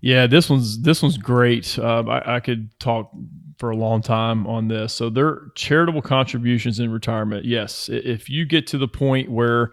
Yeah, 0.00 0.26
this 0.26 0.50
one's 0.50 0.82
this 0.82 1.02
one's 1.02 1.16
great. 1.16 1.78
Uh, 1.78 2.02
I, 2.08 2.36
I, 2.36 2.40
could 2.40 2.76
talk 2.80 3.12
for 3.62 3.70
a 3.70 3.76
long 3.76 4.02
time 4.02 4.44
on 4.48 4.66
this. 4.66 4.92
So 4.92 5.08
their 5.08 5.52
charitable 5.54 6.02
contributions 6.02 6.80
in 6.80 6.90
retirement. 6.90 7.44
Yes, 7.44 7.88
if 7.88 8.28
you 8.28 8.44
get 8.44 8.66
to 8.66 8.76
the 8.76 8.88
point 8.88 9.30
where 9.30 9.70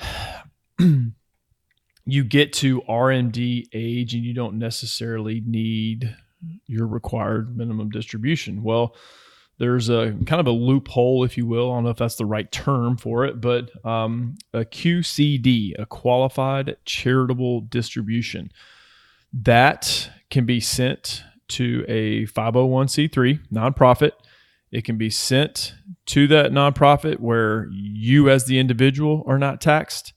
you 0.80 2.24
get 2.24 2.52
to 2.54 2.80
RMD 2.88 3.66
age 3.72 4.14
and 4.14 4.24
you 4.24 4.34
don't 4.34 4.58
necessarily 4.58 5.44
need 5.46 6.12
your 6.66 6.88
required 6.88 7.56
minimum 7.56 7.88
distribution, 7.90 8.64
well, 8.64 8.96
there's 9.58 9.88
a 9.88 10.16
kind 10.26 10.40
of 10.40 10.48
a 10.48 10.50
loophole, 10.50 11.22
if 11.22 11.38
you 11.38 11.46
will. 11.46 11.70
I 11.70 11.76
don't 11.76 11.84
know 11.84 11.90
if 11.90 11.98
that's 11.98 12.16
the 12.16 12.26
right 12.26 12.50
term 12.50 12.96
for 12.96 13.24
it, 13.24 13.40
but 13.40 13.70
um, 13.86 14.34
a 14.52 14.64
QCD, 14.64 15.74
a 15.78 15.86
qualified 15.86 16.78
charitable 16.84 17.60
distribution, 17.60 18.50
that 19.32 20.10
can 20.30 20.46
be 20.46 20.58
sent 20.58 21.22
to 21.52 21.84
a 21.88 22.26
501c3 22.26 23.48
nonprofit. 23.52 24.12
It 24.70 24.84
can 24.84 24.96
be 24.96 25.10
sent 25.10 25.74
to 26.06 26.26
that 26.28 26.52
nonprofit 26.52 27.20
where 27.20 27.68
you, 27.70 28.30
as 28.30 28.46
the 28.46 28.58
individual, 28.58 29.22
are 29.26 29.38
not 29.38 29.60
taxed, 29.60 30.14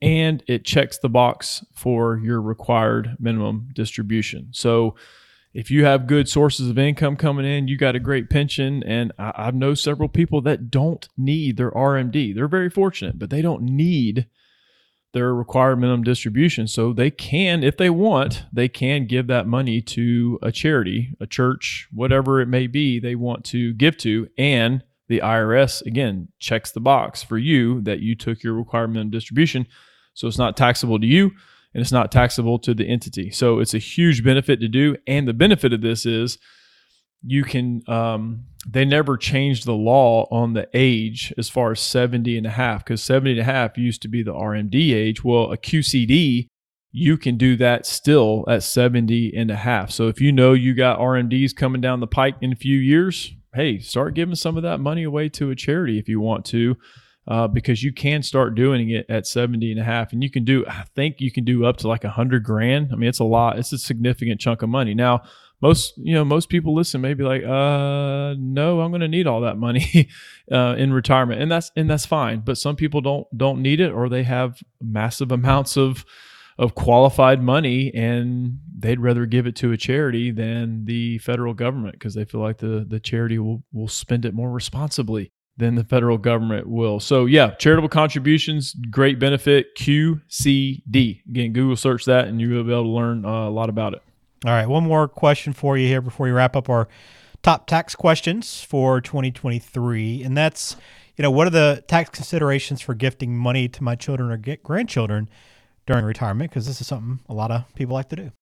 and 0.00 0.42
it 0.46 0.64
checks 0.64 0.98
the 0.98 1.08
box 1.08 1.64
for 1.74 2.18
your 2.18 2.40
required 2.40 3.16
minimum 3.18 3.68
distribution. 3.74 4.48
So, 4.52 4.94
if 5.52 5.70
you 5.70 5.86
have 5.86 6.06
good 6.06 6.28
sources 6.28 6.68
of 6.68 6.78
income 6.78 7.16
coming 7.16 7.46
in, 7.46 7.66
you 7.66 7.78
got 7.78 7.96
a 7.96 8.00
great 8.00 8.28
pension. 8.28 8.82
And 8.82 9.10
I, 9.18 9.32
I 9.36 9.50
know 9.52 9.72
several 9.72 10.10
people 10.10 10.42
that 10.42 10.70
don't 10.70 11.08
need 11.16 11.56
their 11.56 11.70
RMD. 11.70 12.34
They're 12.34 12.46
very 12.46 12.68
fortunate, 12.68 13.18
but 13.18 13.30
they 13.30 13.40
don't 13.40 13.62
need 13.62 14.26
their 15.16 15.34
required 15.34 15.76
minimum 15.76 16.02
distribution. 16.02 16.68
So 16.68 16.92
they 16.92 17.10
can, 17.10 17.64
if 17.64 17.78
they 17.78 17.88
want, 17.88 18.44
they 18.52 18.68
can 18.68 19.06
give 19.06 19.28
that 19.28 19.46
money 19.46 19.80
to 19.80 20.38
a 20.42 20.52
charity, 20.52 21.14
a 21.18 21.26
church, 21.26 21.88
whatever 21.90 22.42
it 22.42 22.48
may 22.48 22.66
be 22.66 23.00
they 23.00 23.14
want 23.14 23.42
to 23.46 23.72
give 23.72 23.96
to. 23.98 24.28
And 24.36 24.84
the 25.08 25.20
IRS, 25.20 25.80
again, 25.86 26.28
checks 26.38 26.70
the 26.70 26.80
box 26.80 27.22
for 27.22 27.38
you 27.38 27.80
that 27.80 28.00
you 28.00 28.14
took 28.14 28.42
your 28.42 28.52
required 28.52 28.88
minimum 28.88 29.10
distribution. 29.10 29.66
So 30.12 30.28
it's 30.28 30.36
not 30.36 30.54
taxable 30.54 31.00
to 31.00 31.06
you 31.06 31.30
and 31.72 31.80
it's 31.80 31.92
not 31.92 32.12
taxable 32.12 32.58
to 32.58 32.74
the 32.74 32.86
entity. 32.86 33.30
So 33.30 33.58
it's 33.58 33.72
a 33.72 33.78
huge 33.78 34.22
benefit 34.22 34.60
to 34.60 34.68
do. 34.68 34.98
And 35.06 35.26
the 35.26 35.32
benefit 35.32 35.72
of 35.72 35.80
this 35.80 36.04
is 36.04 36.36
you 37.22 37.44
can 37.44 37.82
um, 37.88 38.44
they 38.68 38.84
never 38.84 39.16
changed 39.16 39.64
the 39.64 39.74
law 39.74 40.26
on 40.30 40.54
the 40.54 40.68
age 40.74 41.32
as 41.38 41.48
far 41.48 41.72
as 41.72 41.80
70 41.80 42.36
and 42.36 42.46
a 42.46 42.50
half 42.50 42.84
because 42.84 43.02
70 43.02 43.32
and 43.32 43.40
a 43.40 43.44
half 43.44 43.78
used 43.78 44.02
to 44.02 44.08
be 44.08 44.22
the 44.22 44.34
rmd 44.34 44.74
age. 44.74 45.22
Well 45.22 45.52
a 45.52 45.56
qcd 45.56 46.46
you 46.92 47.18
can 47.18 47.36
do 47.36 47.56
that 47.56 47.84
still 47.84 48.44
at 48.48 48.62
70 48.62 49.36
and 49.36 49.50
a 49.50 49.56
half. 49.56 49.90
So 49.90 50.08
if 50.08 50.20
you 50.20 50.32
know 50.32 50.52
you 50.54 50.74
got 50.74 50.98
rmds 50.98 51.54
coming 51.54 51.80
down 51.80 52.00
the 52.00 52.06
pike 52.06 52.36
in 52.40 52.52
a 52.52 52.56
few 52.56 52.76
years 52.76 53.32
hey 53.54 53.78
start 53.78 54.14
giving 54.14 54.34
some 54.34 54.56
of 54.56 54.62
that 54.64 54.78
money 54.78 55.04
away 55.04 55.28
to 55.30 55.50
a 55.50 55.56
charity 55.56 55.98
if 55.98 56.08
you 56.08 56.20
want 56.20 56.44
to 56.44 56.76
uh, 57.28 57.48
because 57.48 57.82
you 57.82 57.92
can 57.92 58.22
start 58.22 58.54
doing 58.54 58.90
it 58.90 59.04
at 59.08 59.26
70 59.26 59.72
and 59.72 59.80
a 59.80 59.84
half 59.84 60.12
and 60.12 60.22
you 60.22 60.30
can 60.30 60.44
do 60.44 60.64
i 60.68 60.84
think 60.94 61.16
you 61.20 61.32
can 61.32 61.44
do 61.44 61.64
up 61.64 61.76
to 61.78 61.88
like 61.88 62.04
a 62.04 62.10
hundred 62.10 62.44
grand. 62.44 62.90
I 62.92 62.96
mean 62.96 63.08
it's 63.08 63.20
a 63.20 63.24
lot 63.24 63.58
it's 63.58 63.72
a 63.72 63.78
significant 63.78 64.40
chunk 64.40 64.62
of 64.62 64.68
money. 64.68 64.94
Now 64.94 65.22
most 65.60 65.94
you 65.96 66.14
know 66.14 66.24
most 66.24 66.48
people 66.48 66.74
listen 66.74 67.00
maybe 67.00 67.24
like 67.24 67.42
uh 67.42 68.34
no 68.38 68.80
i'm 68.80 68.90
going 68.90 69.00
to 69.00 69.08
need 69.08 69.26
all 69.26 69.40
that 69.40 69.56
money 69.56 70.08
uh, 70.52 70.74
in 70.76 70.92
retirement 70.92 71.40
and 71.40 71.50
that's 71.50 71.70
and 71.76 71.88
that's 71.88 72.06
fine 72.06 72.40
but 72.40 72.58
some 72.58 72.76
people 72.76 73.00
don't 73.00 73.26
don't 73.36 73.62
need 73.62 73.80
it 73.80 73.90
or 73.90 74.08
they 74.08 74.22
have 74.22 74.58
massive 74.80 75.32
amounts 75.32 75.76
of 75.76 76.04
of 76.58 76.74
qualified 76.74 77.42
money 77.42 77.92
and 77.94 78.58
they'd 78.78 79.00
rather 79.00 79.26
give 79.26 79.46
it 79.46 79.54
to 79.54 79.72
a 79.72 79.76
charity 79.76 80.30
than 80.30 80.84
the 80.86 81.18
federal 81.18 81.52
government 81.52 81.94
because 81.94 82.14
they 82.14 82.24
feel 82.24 82.40
like 82.40 82.58
the 82.58 82.84
the 82.88 83.00
charity 83.00 83.38
will 83.38 83.62
will 83.72 83.88
spend 83.88 84.24
it 84.24 84.34
more 84.34 84.50
responsibly 84.50 85.32
than 85.58 85.74
the 85.74 85.84
federal 85.84 86.18
government 86.18 86.68
will. 86.68 87.00
So 87.00 87.24
yeah, 87.24 87.50
charitable 87.52 87.88
contributions, 87.88 88.74
great 88.90 89.18
benefit. 89.18 89.74
QCD. 89.76 91.22
Again, 91.28 91.52
Google 91.52 91.76
search 91.76 92.04
that 92.04 92.28
and 92.28 92.40
you'll 92.40 92.64
be 92.64 92.72
able 92.72 92.82
to 92.84 92.88
learn 92.88 93.24
uh, 93.24 93.48
a 93.48 93.50
lot 93.50 93.68
about 93.68 93.94
it. 93.94 94.02
All 94.44 94.52
right, 94.52 94.68
one 94.68 94.84
more 94.84 95.08
question 95.08 95.54
for 95.54 95.78
you 95.78 95.88
here 95.88 96.02
before 96.02 96.24
we 96.24 96.30
wrap 96.30 96.56
up 96.56 96.68
our 96.68 96.88
top 97.42 97.66
tax 97.66 97.94
questions 97.94 98.62
for 98.62 99.00
2023, 99.00 100.22
and 100.22 100.36
that's 100.36 100.76
you 101.16 101.22
know 101.22 101.30
what 101.30 101.46
are 101.46 101.50
the 101.50 101.82
tax 101.88 102.10
considerations 102.10 102.82
for 102.82 102.94
gifting 102.94 103.36
money 103.36 103.66
to 103.68 103.82
my 103.82 103.94
children 103.94 104.30
or 104.30 104.56
grandchildren 104.62 105.30
during 105.86 106.04
retirement? 106.04 106.50
Because 106.50 106.66
this 106.66 106.82
is 106.82 106.86
something 106.86 107.20
a 107.28 107.34
lot 107.34 107.50
of 107.50 107.64
people 107.74 107.94
like 107.94 108.10
to 108.10 108.16
do. 108.16 108.32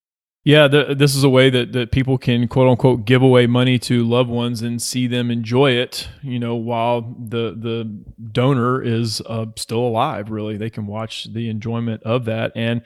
Yeah, 0.43 0.67
the, 0.67 0.93
this 0.93 1.15
is 1.15 1.23
a 1.23 1.29
way 1.29 1.49
that, 1.49 1.71
that 1.71 1.91
people 1.91 2.19
can 2.19 2.47
quote 2.47 2.67
unquote 2.67 3.05
give 3.05 3.23
away 3.23 3.47
money 3.47 3.79
to 3.79 4.03
loved 4.03 4.29
ones 4.29 4.61
and 4.61 4.81
see 4.81 5.07
them 5.07 5.31
enjoy 5.31 5.71
it. 5.71 6.09
You 6.21 6.39
know, 6.39 6.55
while 6.55 7.01
the 7.01 7.55
the 7.57 8.03
donor 8.31 8.81
is 8.81 9.21
uh, 9.21 9.45
still 9.55 9.79
alive. 9.79 10.29
Really, 10.29 10.57
they 10.57 10.69
can 10.69 10.87
watch 10.87 11.33
the 11.33 11.47
enjoyment 11.49 12.03
of 12.03 12.25
that 12.25 12.51
and 12.53 12.81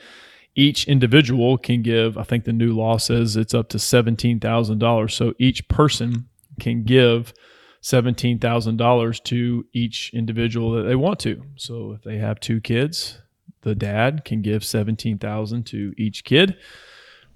each 0.56 0.88
individual 0.88 1.58
can 1.58 1.82
give, 1.82 2.18
I 2.18 2.24
think 2.24 2.44
the 2.44 2.54
new 2.54 2.74
law 2.74 2.98
says 2.98 3.36
it's 3.36 3.54
up 3.54 3.70
to 3.70 3.78
$17,000. 3.78 5.12
So 5.12 5.34
each 5.40 5.68
person 5.68 6.28
can 6.60 6.84
give 6.84 7.34
$17,000 7.82 9.24
to 9.24 9.66
each 9.74 10.12
individual 10.14 10.72
that 10.72 10.84
they 10.84 10.96
want 10.96 11.20
to. 11.22 11.44
So 11.56 11.94
if 11.94 12.04
they 12.04 12.18
have 12.18 12.40
two 12.40 12.60
kids, 12.60 13.20
the 13.62 13.76
dad 13.76 14.26
can 14.26 14.42
give 14.42 14.64
17,000 14.64 15.66
to 15.68 15.94
each 15.98 16.24
kid. 16.24 16.58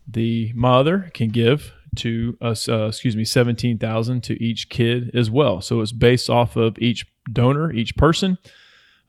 The 0.07 0.51
mother 0.53 1.11
can 1.13 1.29
give 1.29 1.71
to 1.97 2.37
us, 2.41 2.67
uh, 2.67 2.87
excuse 2.87 3.15
me, 3.15 3.23
17,000 3.23 4.23
to 4.23 4.43
each 4.43 4.69
kid 4.69 5.11
as 5.13 5.29
well. 5.29 5.61
So 5.61 5.81
it's 5.81 5.91
based 5.91 6.29
off 6.29 6.55
of 6.55 6.77
each 6.79 7.05
donor, 7.31 7.71
each 7.71 7.95
person, 7.95 8.37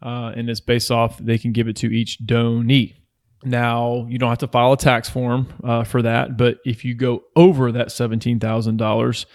uh, 0.03 0.33
and 0.37 0.51
it's 0.51 0.61
based 0.61 0.91
off, 0.91 1.19
they 1.19 1.39
can 1.39 1.53
give 1.53 1.67
it 1.67 1.77
to 1.77 1.89
each 1.89 2.19
donee. 2.25 2.95
Now, 3.45 4.07
you 4.09 4.19
don't 4.19 4.31
have 4.31 4.39
to 4.39 4.49
file 4.49 4.73
a 4.73 4.77
tax 4.77 5.09
form 5.09 5.49
uh, 5.63 5.85
for 5.85 6.03
that, 6.03 6.37
but 6.37 6.59
if 6.65 6.85
you 6.85 6.95
go 6.95 7.25
over 7.37 7.73
that 7.73 7.89
$17,000, 7.89 9.27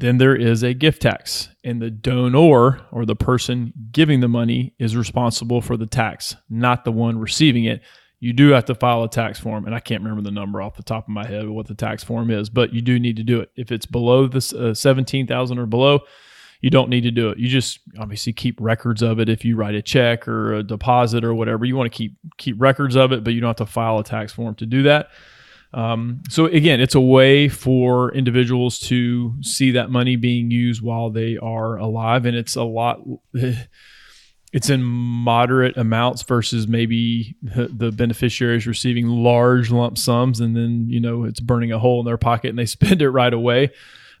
Then 0.00 0.18
there 0.18 0.36
is 0.36 0.62
a 0.62 0.74
gift 0.74 1.02
tax, 1.02 1.48
and 1.64 1.82
the 1.82 1.90
donor 1.90 2.80
or 2.92 3.04
the 3.04 3.16
person 3.16 3.72
giving 3.90 4.20
the 4.20 4.28
money 4.28 4.72
is 4.78 4.96
responsible 4.96 5.60
for 5.60 5.76
the 5.76 5.86
tax, 5.86 6.36
not 6.48 6.84
the 6.84 6.92
one 6.92 7.18
receiving 7.18 7.64
it. 7.64 7.82
You 8.20 8.32
do 8.32 8.50
have 8.50 8.64
to 8.66 8.76
file 8.76 9.02
a 9.02 9.08
tax 9.10 9.40
form, 9.40 9.66
and 9.66 9.74
I 9.74 9.80
can't 9.80 10.02
remember 10.02 10.22
the 10.22 10.30
number 10.30 10.62
off 10.62 10.76
the 10.76 10.84
top 10.84 11.04
of 11.04 11.08
my 11.08 11.26
head 11.26 11.48
what 11.48 11.66
the 11.66 11.74
tax 11.74 12.04
form 12.04 12.30
is, 12.30 12.48
but 12.48 12.72
you 12.72 12.80
do 12.80 13.00
need 13.00 13.16
to 13.16 13.24
do 13.24 13.40
it. 13.40 13.50
If 13.56 13.72
it's 13.72 13.86
below 13.86 14.28
this 14.28 14.52
uh, 14.52 14.72
seventeen 14.72 15.26
thousand 15.26 15.58
or 15.58 15.66
below, 15.66 16.00
you 16.60 16.70
don't 16.70 16.90
need 16.90 17.02
to 17.02 17.10
do 17.10 17.30
it. 17.30 17.38
You 17.38 17.48
just 17.48 17.80
obviously 17.98 18.32
keep 18.32 18.60
records 18.60 19.02
of 19.02 19.20
it 19.20 19.28
if 19.28 19.44
you 19.44 19.56
write 19.56 19.74
a 19.74 19.82
check 19.82 20.26
or 20.26 20.54
a 20.54 20.62
deposit 20.62 21.24
or 21.24 21.34
whatever. 21.34 21.64
You 21.64 21.76
want 21.76 21.92
to 21.92 21.96
keep 21.96 22.16
keep 22.36 22.60
records 22.60 22.96
of 22.96 23.12
it, 23.12 23.22
but 23.22 23.32
you 23.32 23.40
don't 23.40 23.48
have 23.48 23.66
to 23.68 23.72
file 23.72 23.98
a 23.98 24.04
tax 24.04 24.32
form 24.32 24.54
to 24.56 24.66
do 24.66 24.82
that. 24.84 25.10
Um, 25.72 26.22
so 26.28 26.46
again, 26.46 26.80
it's 26.80 26.94
a 26.94 27.00
way 27.00 27.48
for 27.48 28.12
individuals 28.12 28.78
to 28.80 29.34
see 29.42 29.72
that 29.72 29.90
money 29.90 30.16
being 30.16 30.50
used 30.50 30.82
while 30.82 31.10
they 31.10 31.36
are 31.36 31.76
alive, 31.76 32.26
and 32.26 32.36
it's 32.36 32.56
a 32.56 32.64
lot. 32.64 33.00
It's 34.50 34.70
in 34.70 34.82
moderate 34.82 35.76
amounts 35.76 36.22
versus 36.22 36.66
maybe 36.66 37.36
the 37.42 37.92
beneficiaries 37.92 38.66
receiving 38.66 39.06
large 39.06 39.70
lump 39.70 39.98
sums, 39.98 40.40
and 40.40 40.56
then 40.56 40.86
you 40.88 41.00
know 41.00 41.24
it's 41.24 41.38
burning 41.38 41.70
a 41.70 41.78
hole 41.78 42.00
in 42.00 42.06
their 42.06 42.16
pocket 42.16 42.48
and 42.48 42.58
they 42.58 42.64
spend 42.78 43.02
it 43.02 43.10
right 43.10 43.34
away. 43.34 43.72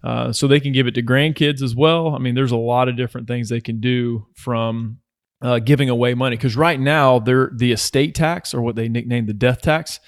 Uh, 0.04 0.32
so 0.32 0.46
they 0.46 0.60
can 0.60 0.72
give 0.72 0.86
it 0.86 0.94
to 0.94 1.02
grandkids 1.02 1.62
as 1.62 1.74
well. 1.74 2.14
I 2.14 2.18
mean, 2.18 2.34
there's 2.34 2.52
a 2.52 2.56
lot 2.56 2.88
of 2.88 2.96
different 2.96 3.26
things 3.26 3.48
they 3.48 3.60
can 3.60 3.80
do 3.80 4.26
from 4.34 4.98
uh, 5.42 5.58
giving 5.58 5.88
away 5.88 6.14
money 6.14 6.36
because 6.36 6.56
right 6.56 6.78
now 6.78 7.18
they're 7.18 7.50
the 7.54 7.72
estate 7.72 8.14
tax 8.14 8.54
or 8.54 8.62
what 8.62 8.76
they 8.76 8.88
nickname 8.88 9.26
the 9.26 9.32
death 9.32 9.62
tax 9.62 10.00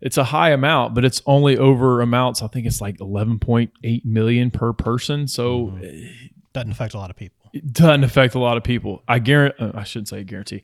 it's 0.00 0.16
a 0.16 0.24
high 0.24 0.50
amount, 0.50 0.94
but 0.94 1.04
it's 1.04 1.20
only 1.26 1.58
over 1.58 2.00
amounts. 2.00 2.42
I 2.42 2.48
think 2.48 2.66
it's 2.66 2.80
like 2.80 2.98
11.8 2.98 4.04
million 4.04 4.50
per 4.50 4.72
person. 4.72 5.26
So 5.26 5.68
mm-hmm. 5.68 6.06
doesn't 6.52 6.70
affect 6.70 6.94
a 6.94 6.98
lot 6.98 7.10
of 7.10 7.16
people. 7.16 7.50
It 7.52 7.72
doesn't 7.72 8.04
affect 8.04 8.34
a 8.34 8.38
lot 8.38 8.56
of 8.56 8.62
people. 8.62 9.02
I 9.08 9.18
guarantee. 9.18 9.64
Uh, 9.64 9.72
I 9.74 9.84
shouldn't 9.84 10.08
say 10.08 10.22
guarantee. 10.22 10.62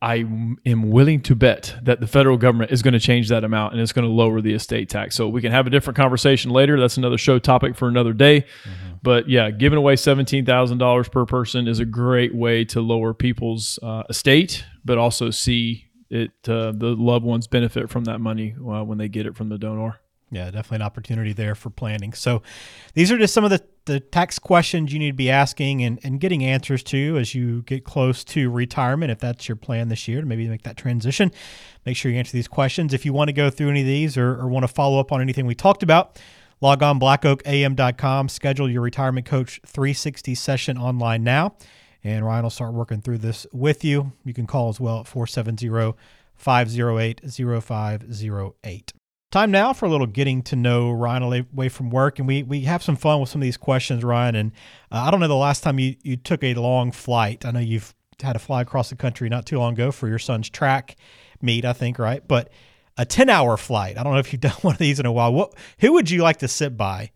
I 0.00 0.16
am 0.64 0.90
willing 0.90 1.22
to 1.22 1.34
bet 1.34 1.74
that 1.82 1.98
the 1.98 2.06
federal 2.06 2.36
government 2.36 2.70
is 2.70 2.82
going 2.82 2.94
to 2.94 3.00
change 3.00 3.28
that 3.30 3.42
amount 3.42 3.72
and 3.72 3.82
it's 3.82 3.92
going 3.92 4.06
to 4.06 4.12
lower 4.12 4.40
the 4.40 4.54
estate 4.54 4.88
tax. 4.88 5.16
So 5.16 5.28
we 5.28 5.42
can 5.42 5.50
have 5.50 5.66
a 5.66 5.70
different 5.70 5.96
conversation 5.96 6.52
later. 6.52 6.78
That's 6.78 6.96
another 6.96 7.18
show 7.18 7.40
topic 7.40 7.74
for 7.74 7.88
another 7.88 8.12
day. 8.12 8.42
Mm-hmm. 8.42 8.94
But 9.02 9.28
yeah, 9.28 9.50
giving 9.50 9.76
away 9.76 9.96
seventeen 9.96 10.44
thousand 10.44 10.78
dollars 10.78 11.08
per 11.08 11.26
person 11.26 11.66
is 11.66 11.80
a 11.80 11.84
great 11.84 12.32
way 12.34 12.64
to 12.66 12.80
lower 12.80 13.12
people's 13.12 13.78
uh, 13.82 14.04
estate, 14.08 14.64
but 14.84 14.98
also 14.98 15.30
see 15.30 15.86
it 16.10 16.30
uh, 16.48 16.72
the 16.72 16.94
loved 16.96 17.24
ones 17.24 17.48
benefit 17.48 17.90
from 17.90 18.04
that 18.04 18.20
money 18.20 18.54
uh, 18.56 18.84
when 18.84 18.98
they 18.98 19.08
get 19.08 19.26
it 19.26 19.36
from 19.36 19.48
the 19.48 19.58
donor. 19.58 20.00
Yeah, 20.30 20.44
definitely 20.46 20.76
an 20.76 20.82
opportunity 20.82 21.32
there 21.32 21.54
for 21.54 21.70
planning. 21.70 22.12
So 22.12 22.42
these 22.94 23.10
are 23.10 23.16
just 23.16 23.32
some 23.32 23.44
of 23.44 23.50
the, 23.50 23.64
the 23.86 23.98
tax 23.98 24.38
questions 24.38 24.92
you 24.92 24.98
need 24.98 25.10
to 25.10 25.16
be 25.16 25.30
asking 25.30 25.82
and, 25.82 25.98
and 26.02 26.20
getting 26.20 26.44
answers 26.44 26.82
to 26.84 27.16
as 27.16 27.34
you 27.34 27.62
get 27.62 27.84
close 27.84 28.24
to 28.24 28.50
retirement, 28.50 29.10
if 29.10 29.18
that's 29.18 29.48
your 29.48 29.56
plan 29.56 29.88
this 29.88 30.06
year 30.06 30.20
to 30.20 30.26
maybe 30.26 30.46
make 30.46 30.64
that 30.64 30.76
transition. 30.76 31.32
Make 31.86 31.96
sure 31.96 32.12
you 32.12 32.18
answer 32.18 32.32
these 32.32 32.48
questions. 32.48 32.92
If 32.92 33.06
you 33.06 33.14
want 33.14 33.28
to 33.28 33.32
go 33.32 33.48
through 33.48 33.70
any 33.70 33.80
of 33.80 33.86
these 33.86 34.18
or, 34.18 34.38
or 34.38 34.48
want 34.48 34.64
to 34.64 34.68
follow 34.68 35.00
up 35.00 35.12
on 35.12 35.22
anything 35.22 35.46
we 35.46 35.54
talked 35.54 35.82
about, 35.82 36.20
log 36.60 36.82
on 36.82 37.00
blackoakam.com, 37.00 38.28
schedule 38.28 38.68
your 38.68 38.82
retirement 38.82 39.24
coach 39.24 39.60
360 39.64 40.34
session 40.34 40.76
online 40.76 41.24
now 41.24 41.56
and 42.04 42.24
Ryan 42.24 42.44
will 42.44 42.50
start 42.50 42.74
working 42.74 43.00
through 43.00 43.18
this 43.18 43.46
with 43.52 43.84
you. 43.84 44.12
You 44.24 44.34
can 44.34 44.46
call 44.46 44.68
as 44.68 44.80
well 44.80 45.00
at 45.00 45.06
470 45.06 45.94
508 46.36 47.20
0508. 47.24 48.92
Time 49.30 49.50
now 49.50 49.74
for 49.74 49.84
a 49.84 49.90
little 49.90 50.06
getting 50.06 50.40
to 50.44 50.56
know 50.56 50.90
Ryan 50.90 51.22
away 51.22 51.68
from 51.68 51.90
work, 51.90 52.18
and 52.18 52.26
we 52.26 52.42
we 52.42 52.62
have 52.62 52.82
some 52.82 52.96
fun 52.96 53.20
with 53.20 53.28
some 53.28 53.42
of 53.42 53.44
these 53.44 53.58
questions, 53.58 54.02
Ryan. 54.02 54.34
And 54.34 54.52
uh, 54.90 55.04
I 55.06 55.10
don't 55.10 55.20
know 55.20 55.28
the 55.28 55.36
last 55.36 55.62
time 55.62 55.78
you 55.78 55.96
you 56.02 56.16
took 56.16 56.42
a 56.42 56.54
long 56.54 56.92
flight. 56.92 57.44
I 57.44 57.50
know 57.50 57.60
you've 57.60 57.94
had 58.22 58.32
to 58.32 58.38
fly 58.38 58.62
across 58.62 58.88
the 58.88 58.96
country 58.96 59.28
not 59.28 59.44
too 59.44 59.58
long 59.58 59.74
ago 59.74 59.92
for 59.92 60.08
your 60.08 60.18
son's 60.18 60.48
track 60.48 60.96
meet, 61.42 61.66
I 61.66 61.74
think, 61.74 61.98
right? 61.98 62.26
But 62.26 62.50
a 62.96 63.04
ten 63.04 63.28
hour 63.28 63.58
flight. 63.58 63.98
I 63.98 64.02
don't 64.02 64.14
know 64.14 64.18
if 64.18 64.32
you've 64.32 64.40
done 64.48 64.56
one 64.62 64.74
of 64.74 64.78
these 64.78 64.98
in 64.98 65.04
a 65.04 65.12
while. 65.12 65.34
What 65.34 65.54
who 65.80 65.92
would 65.92 66.08
you 66.08 66.22
like 66.22 66.38
to 66.38 66.48
sit 66.48 66.78
by 66.78 67.10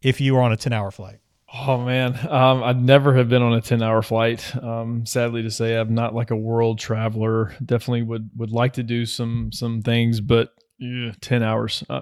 if 0.00 0.18
you 0.18 0.34
were 0.34 0.40
on 0.40 0.52
a 0.52 0.56
ten 0.56 0.72
hour 0.72 0.90
flight? 0.90 1.18
Oh 1.52 1.76
man, 1.76 2.14
um, 2.30 2.62
I'd 2.62 2.82
never 2.82 3.14
have 3.16 3.28
been 3.28 3.42
on 3.42 3.52
a 3.52 3.60
ten 3.60 3.82
hour 3.82 4.00
flight. 4.00 4.56
Um, 4.62 5.04
sadly 5.04 5.42
to 5.42 5.50
say, 5.50 5.76
I'm 5.76 5.94
not 5.94 6.14
like 6.14 6.30
a 6.30 6.36
world 6.36 6.78
traveler. 6.78 7.54
Definitely 7.62 8.04
would 8.04 8.30
would 8.36 8.50
like 8.50 8.72
to 8.74 8.82
do 8.82 9.04
some 9.04 9.52
some 9.52 9.82
things, 9.82 10.22
but 10.22 10.54
yeah, 10.80 11.12
ten 11.20 11.42
hours. 11.42 11.84
Uh, 11.88 12.00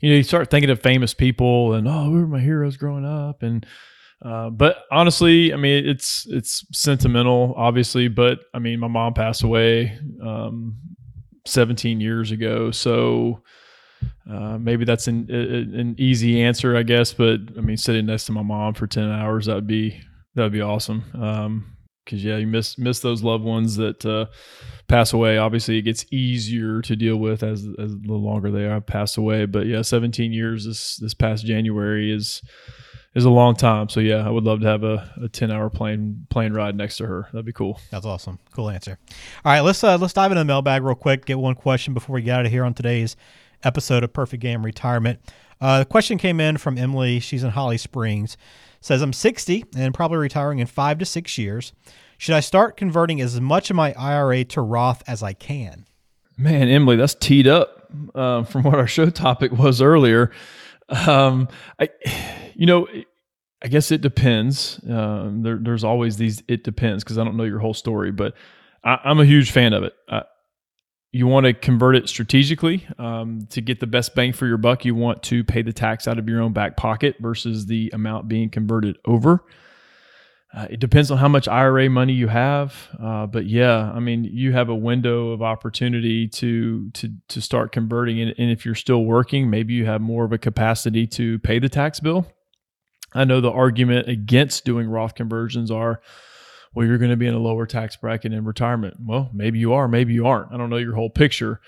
you 0.00 0.10
know, 0.10 0.16
you 0.16 0.22
start 0.22 0.50
thinking 0.50 0.70
of 0.70 0.80
famous 0.80 1.14
people 1.14 1.74
and 1.74 1.88
oh, 1.88 2.04
who 2.04 2.12
were 2.12 2.26
my 2.26 2.40
heroes 2.40 2.76
growing 2.76 3.04
up, 3.04 3.42
and 3.42 3.66
uh, 4.22 4.50
but 4.50 4.84
honestly, 4.92 5.52
I 5.52 5.56
mean, 5.56 5.86
it's 5.86 6.26
it's 6.28 6.64
sentimental, 6.72 7.54
obviously. 7.56 8.08
But 8.08 8.40
I 8.54 8.58
mean, 8.58 8.78
my 8.80 8.88
mom 8.88 9.14
passed 9.14 9.42
away 9.42 9.98
um, 10.22 10.76
17 11.46 12.00
years 12.00 12.30
ago, 12.30 12.70
so 12.70 13.42
uh, 14.30 14.58
maybe 14.58 14.84
that's 14.84 15.08
an, 15.08 15.30
an 15.30 15.96
easy 15.98 16.42
answer, 16.42 16.76
I 16.76 16.82
guess. 16.82 17.12
But 17.12 17.40
I 17.56 17.60
mean, 17.60 17.76
sitting 17.78 18.06
next 18.06 18.26
to 18.26 18.32
my 18.32 18.42
mom 18.42 18.74
for 18.74 18.86
ten 18.86 19.10
hours 19.10 19.46
that 19.46 19.54
would 19.54 19.66
be 19.66 20.00
that 20.34 20.42
would 20.42 20.52
be 20.52 20.60
awesome. 20.60 21.04
Um, 21.14 21.76
because 22.10 22.24
yeah, 22.24 22.36
you 22.36 22.46
miss 22.46 22.76
miss 22.76 23.00
those 23.00 23.22
loved 23.22 23.44
ones 23.44 23.76
that 23.76 24.04
uh, 24.04 24.26
pass 24.88 25.12
away. 25.12 25.38
Obviously, 25.38 25.78
it 25.78 25.82
gets 25.82 26.04
easier 26.10 26.82
to 26.82 26.96
deal 26.96 27.16
with 27.16 27.44
as 27.44 27.66
as 27.78 27.96
the 27.96 28.12
longer 28.12 28.50
they 28.50 28.66
are 28.66 28.80
pass 28.80 29.16
away. 29.16 29.46
But 29.46 29.66
yeah, 29.66 29.82
17 29.82 30.32
years 30.32 30.64
this 30.64 30.96
this 30.96 31.14
past 31.14 31.46
January 31.46 32.12
is 32.12 32.42
is 33.14 33.24
a 33.24 33.30
long 33.30 33.54
time. 33.54 33.88
So 33.88 34.00
yeah, 34.00 34.26
I 34.26 34.30
would 34.30 34.44
love 34.44 34.60
to 34.60 34.66
have 34.66 34.82
a, 34.82 35.12
a 35.22 35.28
10 35.28 35.50
hour 35.52 35.70
plane 35.70 36.26
plane 36.30 36.52
ride 36.52 36.76
next 36.76 36.96
to 36.96 37.06
her. 37.06 37.28
That'd 37.32 37.46
be 37.46 37.52
cool. 37.52 37.80
That's 37.90 38.06
awesome. 38.06 38.40
Cool 38.52 38.70
answer. 38.70 38.98
All 39.44 39.52
right, 39.52 39.60
let's 39.60 39.84
uh, 39.84 39.96
let's 39.96 40.12
dive 40.12 40.32
into 40.32 40.40
the 40.40 40.44
mailbag 40.44 40.82
real 40.82 40.96
quick. 40.96 41.26
Get 41.26 41.38
one 41.38 41.54
question 41.54 41.94
before 41.94 42.14
we 42.14 42.22
get 42.22 42.40
out 42.40 42.46
of 42.46 42.52
here 42.52 42.64
on 42.64 42.74
today's 42.74 43.16
episode 43.62 44.02
of 44.02 44.12
Perfect 44.12 44.42
Game 44.42 44.64
Retirement. 44.64 45.20
Uh, 45.60 45.80
the 45.80 45.84
question 45.84 46.18
came 46.18 46.40
in 46.40 46.56
from 46.56 46.78
Emily. 46.78 47.20
She's 47.20 47.44
in 47.44 47.50
Holly 47.50 47.76
Springs. 47.76 48.36
Says, 48.80 49.02
I'm 49.02 49.12
60 49.12 49.64
and 49.76 49.92
probably 49.92 50.18
retiring 50.18 50.58
in 50.58 50.66
five 50.66 50.98
to 50.98 51.04
six 51.04 51.36
years. 51.36 51.72
Should 52.18 52.34
I 52.34 52.40
start 52.40 52.76
converting 52.76 53.20
as 53.20 53.40
much 53.40 53.70
of 53.70 53.76
my 53.76 53.92
IRA 53.94 54.44
to 54.44 54.60
Roth 54.60 55.02
as 55.06 55.22
I 55.22 55.32
can? 55.32 55.86
Man, 56.36 56.68
Emily, 56.68 56.96
that's 56.96 57.14
teed 57.14 57.46
up 57.46 57.90
uh, 58.14 58.44
from 58.44 58.62
what 58.62 58.74
our 58.74 58.86
show 58.86 59.10
topic 59.10 59.52
was 59.52 59.82
earlier. 59.82 60.30
Um, 60.88 61.48
I, 61.78 61.88
you 62.54 62.66
know, 62.66 62.88
I 63.62 63.68
guess 63.68 63.90
it 63.90 64.00
depends. 64.00 64.80
Um, 64.88 65.42
there, 65.42 65.58
there's 65.60 65.84
always 65.84 66.16
these 66.16 66.42
it 66.48 66.64
depends 66.64 67.04
because 67.04 67.18
I 67.18 67.24
don't 67.24 67.36
know 67.36 67.44
your 67.44 67.58
whole 67.58 67.74
story, 67.74 68.10
but 68.10 68.34
I, 68.82 68.98
am 69.04 69.20
a 69.20 69.24
huge 69.24 69.50
fan 69.50 69.72
of 69.72 69.82
it. 69.82 69.92
I, 70.08 70.22
you 71.12 71.26
want 71.26 71.44
to 71.44 71.52
convert 71.52 71.96
it 71.96 72.08
strategically 72.08 72.86
um, 72.98 73.46
to 73.50 73.60
get 73.60 73.80
the 73.80 73.86
best 73.86 74.14
bang 74.14 74.32
for 74.32 74.46
your 74.46 74.58
buck. 74.58 74.84
You 74.84 74.94
want 74.94 75.22
to 75.24 75.42
pay 75.42 75.62
the 75.62 75.72
tax 75.72 76.06
out 76.06 76.18
of 76.18 76.28
your 76.28 76.40
own 76.40 76.52
back 76.52 76.76
pocket 76.76 77.16
versus 77.20 77.66
the 77.66 77.90
amount 77.92 78.28
being 78.28 78.48
converted 78.48 78.96
over. 79.04 79.44
Uh, 80.52 80.66
it 80.68 80.80
depends 80.80 81.10
on 81.12 81.18
how 81.18 81.28
much 81.28 81.46
IRA 81.46 81.88
money 81.88 82.12
you 82.12 82.26
have, 82.26 82.74
uh, 83.00 83.24
but 83.26 83.46
yeah, 83.46 83.92
I 83.92 84.00
mean, 84.00 84.24
you 84.24 84.52
have 84.52 84.68
a 84.68 84.74
window 84.74 85.30
of 85.30 85.42
opportunity 85.42 86.26
to 86.26 86.90
to 86.90 87.08
to 87.28 87.40
start 87.40 87.70
converting, 87.70 88.20
and, 88.20 88.34
and 88.36 88.50
if 88.50 88.64
you're 88.64 88.74
still 88.74 89.04
working, 89.04 89.48
maybe 89.48 89.74
you 89.74 89.86
have 89.86 90.00
more 90.00 90.24
of 90.24 90.32
a 90.32 90.38
capacity 90.38 91.06
to 91.06 91.38
pay 91.40 91.60
the 91.60 91.68
tax 91.68 92.00
bill. 92.00 92.26
I 93.12 93.24
know 93.24 93.40
the 93.40 93.50
argument 93.50 94.08
against 94.08 94.64
doing 94.64 94.88
Roth 94.88 95.14
conversions 95.14 95.70
are 95.70 96.00
well, 96.74 96.86
you're 96.86 96.98
going 96.98 97.10
to 97.10 97.16
be 97.16 97.26
in 97.26 97.34
a 97.34 97.38
lower 97.38 97.66
tax 97.66 97.96
bracket 97.96 98.32
in 98.32 98.44
retirement. 98.44 98.96
Well, 99.00 99.30
maybe 99.32 99.58
you 99.58 99.72
are, 99.72 99.88
maybe 99.88 100.12
you 100.12 100.26
aren't. 100.26 100.52
I 100.52 100.56
don't 100.56 100.70
know 100.70 100.76
your 100.76 100.94
whole 100.94 101.10
picture. 101.10 101.60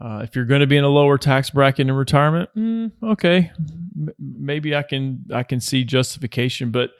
Uh, 0.00 0.22
if 0.24 0.34
you're 0.34 0.46
going 0.46 0.62
to 0.62 0.66
be 0.66 0.76
in 0.76 0.84
a 0.84 0.88
lower 0.88 1.18
tax 1.18 1.50
bracket 1.50 1.86
in 1.86 1.94
retirement, 1.94 2.48
mm, 2.56 2.90
okay, 3.02 3.50
M- 3.58 4.14
maybe 4.18 4.74
I 4.74 4.82
can 4.82 5.26
I 5.32 5.42
can 5.42 5.60
see 5.60 5.84
justification, 5.84 6.70
but 6.70 6.90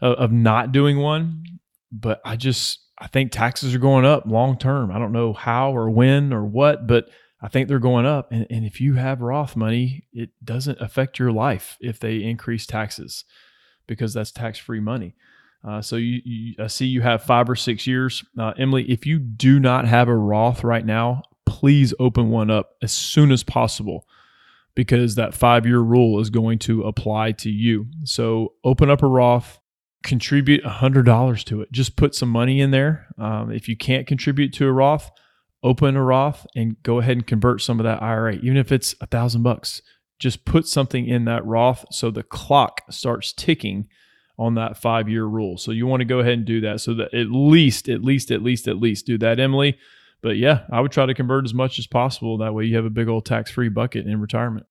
uh, 0.00 0.12
of 0.12 0.30
not 0.32 0.72
doing 0.72 0.98
one. 0.98 1.44
But 1.90 2.20
I 2.24 2.36
just 2.36 2.80
I 2.98 3.08
think 3.08 3.32
taxes 3.32 3.74
are 3.74 3.80
going 3.80 4.04
up 4.04 4.24
long 4.26 4.56
term. 4.56 4.90
I 4.90 4.98
don't 4.98 5.12
know 5.12 5.32
how 5.32 5.76
or 5.76 5.90
when 5.90 6.32
or 6.32 6.44
what, 6.44 6.86
but 6.86 7.08
I 7.42 7.48
think 7.48 7.68
they're 7.68 7.78
going 7.78 8.06
up. 8.06 8.32
And, 8.32 8.46
and 8.48 8.64
if 8.64 8.80
you 8.80 8.94
have 8.94 9.20
Roth 9.20 9.56
money, 9.56 10.06
it 10.12 10.30
doesn't 10.42 10.80
affect 10.80 11.18
your 11.18 11.32
life 11.32 11.76
if 11.80 11.98
they 11.98 12.22
increase 12.22 12.66
taxes 12.66 13.24
because 13.86 14.14
that's 14.14 14.32
tax 14.32 14.58
free 14.58 14.80
money. 14.80 15.14
Uh, 15.66 15.80
so 15.80 15.96
you, 15.96 16.20
you, 16.24 16.54
I 16.58 16.66
see 16.66 16.86
you 16.86 17.00
have 17.00 17.22
five 17.22 17.48
or 17.48 17.56
six 17.56 17.86
years, 17.86 18.22
uh, 18.38 18.52
Emily. 18.58 18.84
If 18.90 19.06
you 19.06 19.18
do 19.18 19.58
not 19.58 19.86
have 19.86 20.08
a 20.08 20.16
Roth 20.16 20.62
right 20.62 20.84
now, 20.84 21.22
please 21.46 21.94
open 21.98 22.28
one 22.30 22.50
up 22.50 22.74
as 22.82 22.92
soon 22.92 23.32
as 23.32 23.42
possible, 23.42 24.06
because 24.74 25.14
that 25.14 25.34
five 25.34 25.64
year 25.64 25.80
rule 25.80 26.20
is 26.20 26.28
going 26.30 26.58
to 26.60 26.82
apply 26.82 27.32
to 27.32 27.50
you. 27.50 27.86
So 28.04 28.54
open 28.62 28.90
up 28.90 29.02
a 29.02 29.06
Roth, 29.06 29.58
contribute 30.02 30.64
a 30.64 30.70
hundred 30.70 31.06
dollars 31.06 31.44
to 31.44 31.62
it. 31.62 31.72
Just 31.72 31.96
put 31.96 32.14
some 32.14 32.28
money 32.28 32.60
in 32.60 32.70
there. 32.70 33.06
Um, 33.16 33.50
if 33.50 33.68
you 33.68 33.76
can't 33.76 34.06
contribute 34.06 34.52
to 34.54 34.66
a 34.66 34.72
Roth, 34.72 35.10
open 35.62 35.96
a 35.96 36.02
Roth 36.02 36.46
and 36.54 36.76
go 36.82 36.98
ahead 36.98 37.16
and 37.16 37.26
convert 37.26 37.62
some 37.62 37.80
of 37.80 37.84
that 37.84 38.02
IRA, 38.02 38.34
even 38.34 38.58
if 38.58 38.70
it's 38.70 38.94
a 39.00 39.06
thousand 39.06 39.42
bucks. 39.44 39.80
just 40.18 40.44
put 40.44 40.66
something 40.66 41.06
in 41.06 41.24
that 41.24 41.44
Roth 41.44 41.84
so 41.90 42.10
the 42.10 42.22
clock 42.22 42.82
starts 42.90 43.32
ticking 43.32 43.88
on 44.38 44.54
that 44.54 44.76
five 44.76 45.08
year 45.08 45.24
rule. 45.24 45.58
So 45.58 45.70
you 45.70 45.86
want 45.86 46.00
to 46.00 46.04
go 46.04 46.20
ahead 46.20 46.34
and 46.34 46.44
do 46.44 46.60
that 46.62 46.80
so 46.80 46.94
that 46.94 47.14
at 47.14 47.30
least, 47.30 47.88
at 47.88 48.02
least, 48.02 48.30
at 48.30 48.42
least, 48.42 48.68
at 48.68 48.78
least 48.78 49.06
do 49.06 49.18
that, 49.18 49.38
Emily. 49.38 49.78
But 50.22 50.36
yeah, 50.36 50.62
I 50.72 50.80
would 50.80 50.92
try 50.92 51.06
to 51.06 51.14
convert 51.14 51.44
as 51.44 51.54
much 51.54 51.78
as 51.78 51.86
possible. 51.86 52.38
That 52.38 52.54
way 52.54 52.64
you 52.64 52.76
have 52.76 52.86
a 52.86 52.90
big 52.90 53.08
old 53.08 53.26
tax 53.26 53.50
free 53.50 53.68
bucket 53.68 54.06
in 54.06 54.20
retirement. 54.20 54.66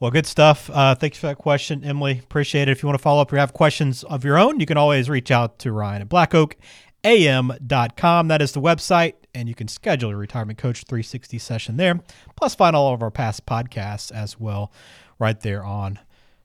Well, 0.00 0.10
good 0.10 0.26
stuff. 0.26 0.70
Uh, 0.70 0.94
thanks 0.94 1.18
for 1.18 1.26
that 1.26 1.36
question, 1.36 1.84
Emily. 1.84 2.18
Appreciate 2.18 2.68
it. 2.68 2.72
If 2.72 2.82
you 2.82 2.86
want 2.86 2.98
to 2.98 3.02
follow 3.02 3.20
up 3.20 3.30
or 3.32 3.36
have 3.36 3.52
questions 3.52 4.02
of 4.02 4.24
your 4.24 4.38
own, 4.38 4.58
you 4.58 4.64
can 4.64 4.78
always 4.78 5.10
reach 5.10 5.30
out 5.30 5.58
to 5.60 5.72
Ryan 5.72 6.02
at 6.02 6.08
blackoakam.com. 6.08 8.28
That 8.28 8.40
is 8.40 8.52
the 8.52 8.62
website, 8.62 9.14
and 9.34 9.46
you 9.46 9.54
can 9.54 9.68
schedule 9.68 10.10
a 10.10 10.16
Retirement 10.16 10.58
Coach 10.58 10.84
360 10.88 11.38
session 11.38 11.76
there. 11.76 12.00
Plus, 12.34 12.54
find 12.54 12.74
all 12.74 12.94
of 12.94 13.02
our 13.02 13.10
past 13.10 13.44
podcasts 13.44 14.10
as 14.10 14.40
well 14.40 14.72
right 15.18 15.38
there 15.38 15.62
on 15.62 15.98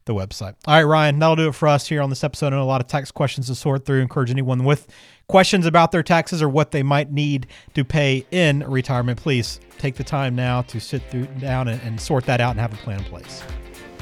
the 0.06 0.14
website. 0.14 0.56
All 0.66 0.76
right, 0.76 0.84
Ryan, 0.84 1.20
that'll 1.20 1.36
do 1.36 1.50
it 1.50 1.56
for 1.56 1.68
us 1.68 1.88
here 1.88 2.02
on 2.02 2.10
this 2.10 2.24
episode. 2.24 2.48
I 2.48 2.58
know 2.58 2.64
a 2.64 2.66
lot 2.66 2.82
of 2.82 2.88
tax 2.88 3.12
questions 3.12 3.48
to 3.48 3.56
sort 3.56 3.86
through. 3.86 4.02
Encourage 4.02 4.30
anyone 4.30 4.64
with 4.64 4.88
questions 5.28 5.66
about 5.66 5.92
their 5.92 6.04
taxes 6.04 6.42
or 6.42 6.50
what 6.50 6.72
they 6.72 6.84
might 6.84 7.12
need 7.12 7.48
to 7.74 7.84
pay 7.84 8.26
in 8.32 8.60
retirement. 8.70 9.20
Please 9.20 9.60
take 9.78 9.96
the 9.96 10.04
time 10.04 10.36
now 10.36 10.62
to 10.64 10.80
sit 10.80 11.02
through 11.10 11.26
down 11.40 11.68
and, 11.68 11.82
and 11.82 12.00
sort 12.00 12.26
that 12.26 12.40
out 12.40 12.52
and 12.52 12.60
have 12.60 12.74
a 12.74 12.78
plan 12.78 13.00
in 13.00 13.06
place. 13.06 13.44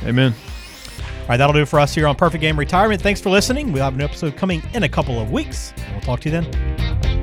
Amen. 0.03 0.33
All 1.21 1.29
right, 1.29 1.37
that'll 1.37 1.53
do 1.53 1.61
it 1.61 1.69
for 1.69 1.79
us 1.79 1.95
here 1.95 2.07
on 2.07 2.15
Perfect 2.15 2.41
Game 2.41 2.59
Retirement. 2.59 3.01
Thanks 3.01 3.21
for 3.21 3.29
listening. 3.29 3.71
We'll 3.71 3.83
have 3.83 3.95
an 3.95 4.01
episode 4.01 4.35
coming 4.35 4.61
in 4.73 4.83
a 4.83 4.89
couple 4.89 5.19
of 5.19 5.31
weeks. 5.31 5.73
We'll 5.91 6.01
talk 6.01 6.19
to 6.21 6.29
you 6.29 6.41
then. 6.41 7.22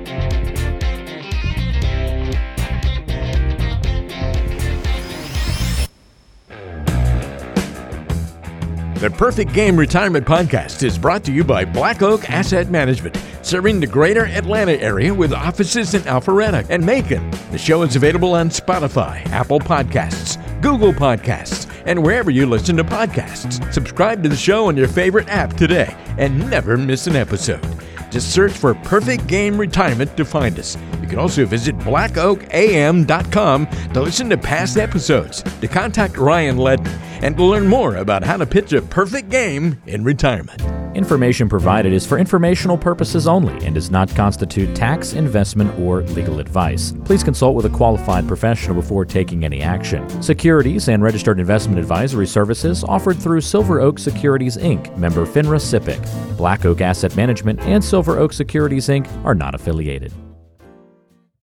The 9.01 9.09
Perfect 9.09 9.55
Game 9.55 9.79
Retirement 9.79 10.27
Podcast 10.27 10.83
is 10.83 10.99
brought 10.99 11.25
to 11.25 11.33
you 11.33 11.43
by 11.43 11.65
Black 11.65 12.03
Oak 12.03 12.29
Asset 12.29 12.69
Management, 12.69 13.19
serving 13.41 13.81
the 13.81 13.87
greater 13.87 14.27
Atlanta 14.27 14.73
area 14.73 15.15
with 15.15 15.33
offices 15.33 15.95
in 15.95 16.03
Alpharetta 16.03 16.67
and 16.69 16.85
Macon. 16.85 17.31
The 17.51 17.57
show 17.57 17.81
is 17.81 17.97
available 17.97 18.35
on 18.35 18.51
Spotify, 18.51 19.25
Apple 19.29 19.59
Podcasts, 19.59 20.37
Google 20.61 20.93
Podcasts, 20.93 21.67
and 21.87 22.03
wherever 22.03 22.31
you 22.31 22.45
listen 22.45 22.77
to 22.77 22.85
podcasts. 22.85 23.73
Subscribe 23.73 24.23
to 24.23 24.29
the 24.29 24.37
show 24.37 24.67
on 24.67 24.77
your 24.77 24.87
favorite 24.87 25.31
app 25.31 25.57
today 25.57 25.97
and 26.19 26.51
never 26.51 26.77
miss 26.77 27.07
an 27.07 27.17
episode. 27.17 27.65
Just 28.11 28.35
search 28.35 28.53
for 28.53 28.75
Perfect 28.75 29.27
Game 29.27 29.57
Retirement 29.57 30.15
to 30.19 30.27
find 30.27 30.59
us. 30.59 30.77
You 31.11 31.17
can 31.17 31.23
also 31.23 31.45
visit 31.45 31.77
blackoakam.com 31.79 33.67
to 33.67 34.01
listen 34.01 34.31
to 34.31 34.39
past 34.39 34.77
episodes, 34.77 35.43
to 35.43 35.67
contact 35.67 36.17
Ryan 36.17 36.57
Ledden, 36.57 36.87
and 37.21 37.37
to 37.37 37.43
learn 37.43 37.67
more 37.67 37.97
about 37.97 38.23
how 38.23 38.37
to 38.37 38.47
pitch 38.47 38.73
a 38.75 38.81
perfect 38.81 39.29
game 39.29 39.83
in 39.87 40.05
retirement. 40.05 40.63
Information 40.95 41.49
provided 41.49 41.93
is 41.93 42.07
for 42.07 42.17
informational 42.17 42.79
purposes 42.79 43.27
only 43.27 43.55
and 43.67 43.75
does 43.75 43.91
not 43.91 44.09
constitute 44.15 44.73
tax, 44.77 45.15
investment, 45.15 45.77
or 45.81 46.03
legal 46.03 46.39
advice. 46.39 46.93
Please 47.05 47.25
consult 47.25 47.57
with 47.57 47.67
a 47.67 47.71
qualified 47.71 48.29
professional 48.29 48.77
before 48.77 49.05
taking 49.05 49.45
any 49.45 49.63
action. 49.63 50.09
Securities 50.23 50.89
and 50.89 51.03
registered 51.03 51.41
investment 51.41 51.81
advisory 51.81 52.27
services 52.27 52.85
offered 52.85 53.21
through 53.21 53.41
Silver 53.41 53.81
Oak 53.81 53.99
Securities 53.99 54.57
Inc., 54.57 54.97
member 54.97 55.27
FINRA 55.27 55.59
SIPC. 55.59 56.37
Black 56.37 56.65
Oak 56.65 56.81
Asset 56.81 57.17
Management 57.17 57.59
and 57.63 57.85
Silver 57.85 58.17
Oak 58.17 58.33
Securities 58.33 58.87
Inc. 58.87 59.09
are 59.25 59.35
not 59.35 59.57
affiliated. 59.57 60.13